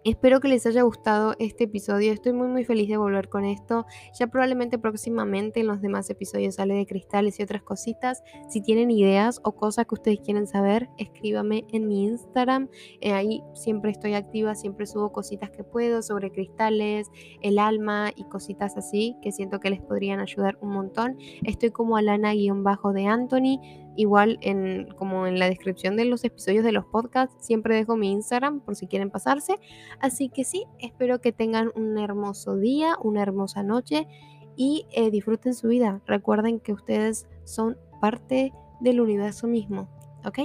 Espero 0.04 0.40
que 0.40 0.48
les 0.48 0.66
haya 0.66 0.82
gustado 0.82 1.36
este 1.38 1.66
episodio. 1.66 2.12
Estoy 2.12 2.34
muy 2.34 2.48
muy 2.48 2.64
feliz 2.64 2.90
de 2.90 2.98
volver 2.98 3.30
con 3.30 3.46
esto. 3.46 3.86
Ya 4.18 4.26
probablemente 4.26 4.80
próximamente 4.80 5.60
en 5.60 5.68
los 5.68 5.80
demás 5.80 6.10
episodios 6.10 6.56
sale 6.56 6.74
de 6.74 6.88
cristales 6.88 7.40
y 7.40 7.44
otras 7.44 7.62
cositas. 7.62 8.24
Si 8.50 8.62
tienen 8.62 8.90
ideas 8.90 9.40
o 9.44 9.52
cosas 9.52 9.86
que 9.86 9.94
ustedes 9.94 10.20
quieren 10.22 10.48
saber, 10.48 10.90
escríbame 10.98 11.66
en 11.72 11.88
mi 11.88 12.06
Instagram. 12.06 12.68
Eh, 13.00 13.14
ahí 13.14 13.44
siempre 13.54 13.92
estoy 13.92 14.16
activa, 14.16 14.56
siempre 14.56 14.88
subo 14.88 15.12
cositas 15.12 15.52
que 15.52 15.64
puedo 15.64 16.02
sobre 16.02 16.32
cristales, 16.32 17.12
el 17.42 17.60
alma 17.60 18.10
y 18.16 18.24
cositas 18.24 18.78
así 18.78 19.18
que 19.22 19.32
siento 19.32 19.60
que 19.60 19.70
les 19.70 19.82
podrían 19.82 20.20
ayudar 20.20 20.58
un 20.62 20.70
montón. 20.70 21.20
Estoy 21.44 21.70
como 21.70 21.96
Alana-de 21.96 23.06
Anthony. 23.06 23.60
Igual 23.96 24.38
en, 24.42 24.88
como 24.98 25.28
en 25.28 25.40
la 25.40 25.50
descripción 25.50 25.96
de 25.98 26.06
los 26.06 26.24
episodios 26.24 26.64
de 26.64 26.72
los 26.72 26.86
podcasts, 26.86 27.36
siempre 27.40 27.76
dejo 27.76 27.98
mi 27.98 28.12
Instagram 28.12 28.62
por 28.62 28.76
si 28.76 28.88
quieren 28.88 29.10
pasarse. 29.10 29.56
Así 30.00 30.30
que 30.30 30.44
sí, 30.44 30.66
espero 30.80 31.20
que 31.22 31.32
tengan 31.32 31.72
un 31.76 31.98
hermoso 31.98 32.58
día, 32.58 32.96
una 33.02 33.22
hermosa 33.22 33.64
noche 33.64 34.08
y 34.56 34.86
eh, 34.92 35.12
disfruten 35.12 35.54
su 35.54 35.68
vida. 35.68 36.02
Recuerden 36.06 36.60
que 36.60 36.74
ustedes 36.74 37.28
son 37.44 37.78
parte 38.00 38.54
del 38.80 39.02
universo 39.02 39.48
mismo, 39.48 39.90
¿ok? 40.26 40.40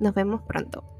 Nos 0.00 0.14
vemos 0.14 0.42
pronto. 0.42 0.95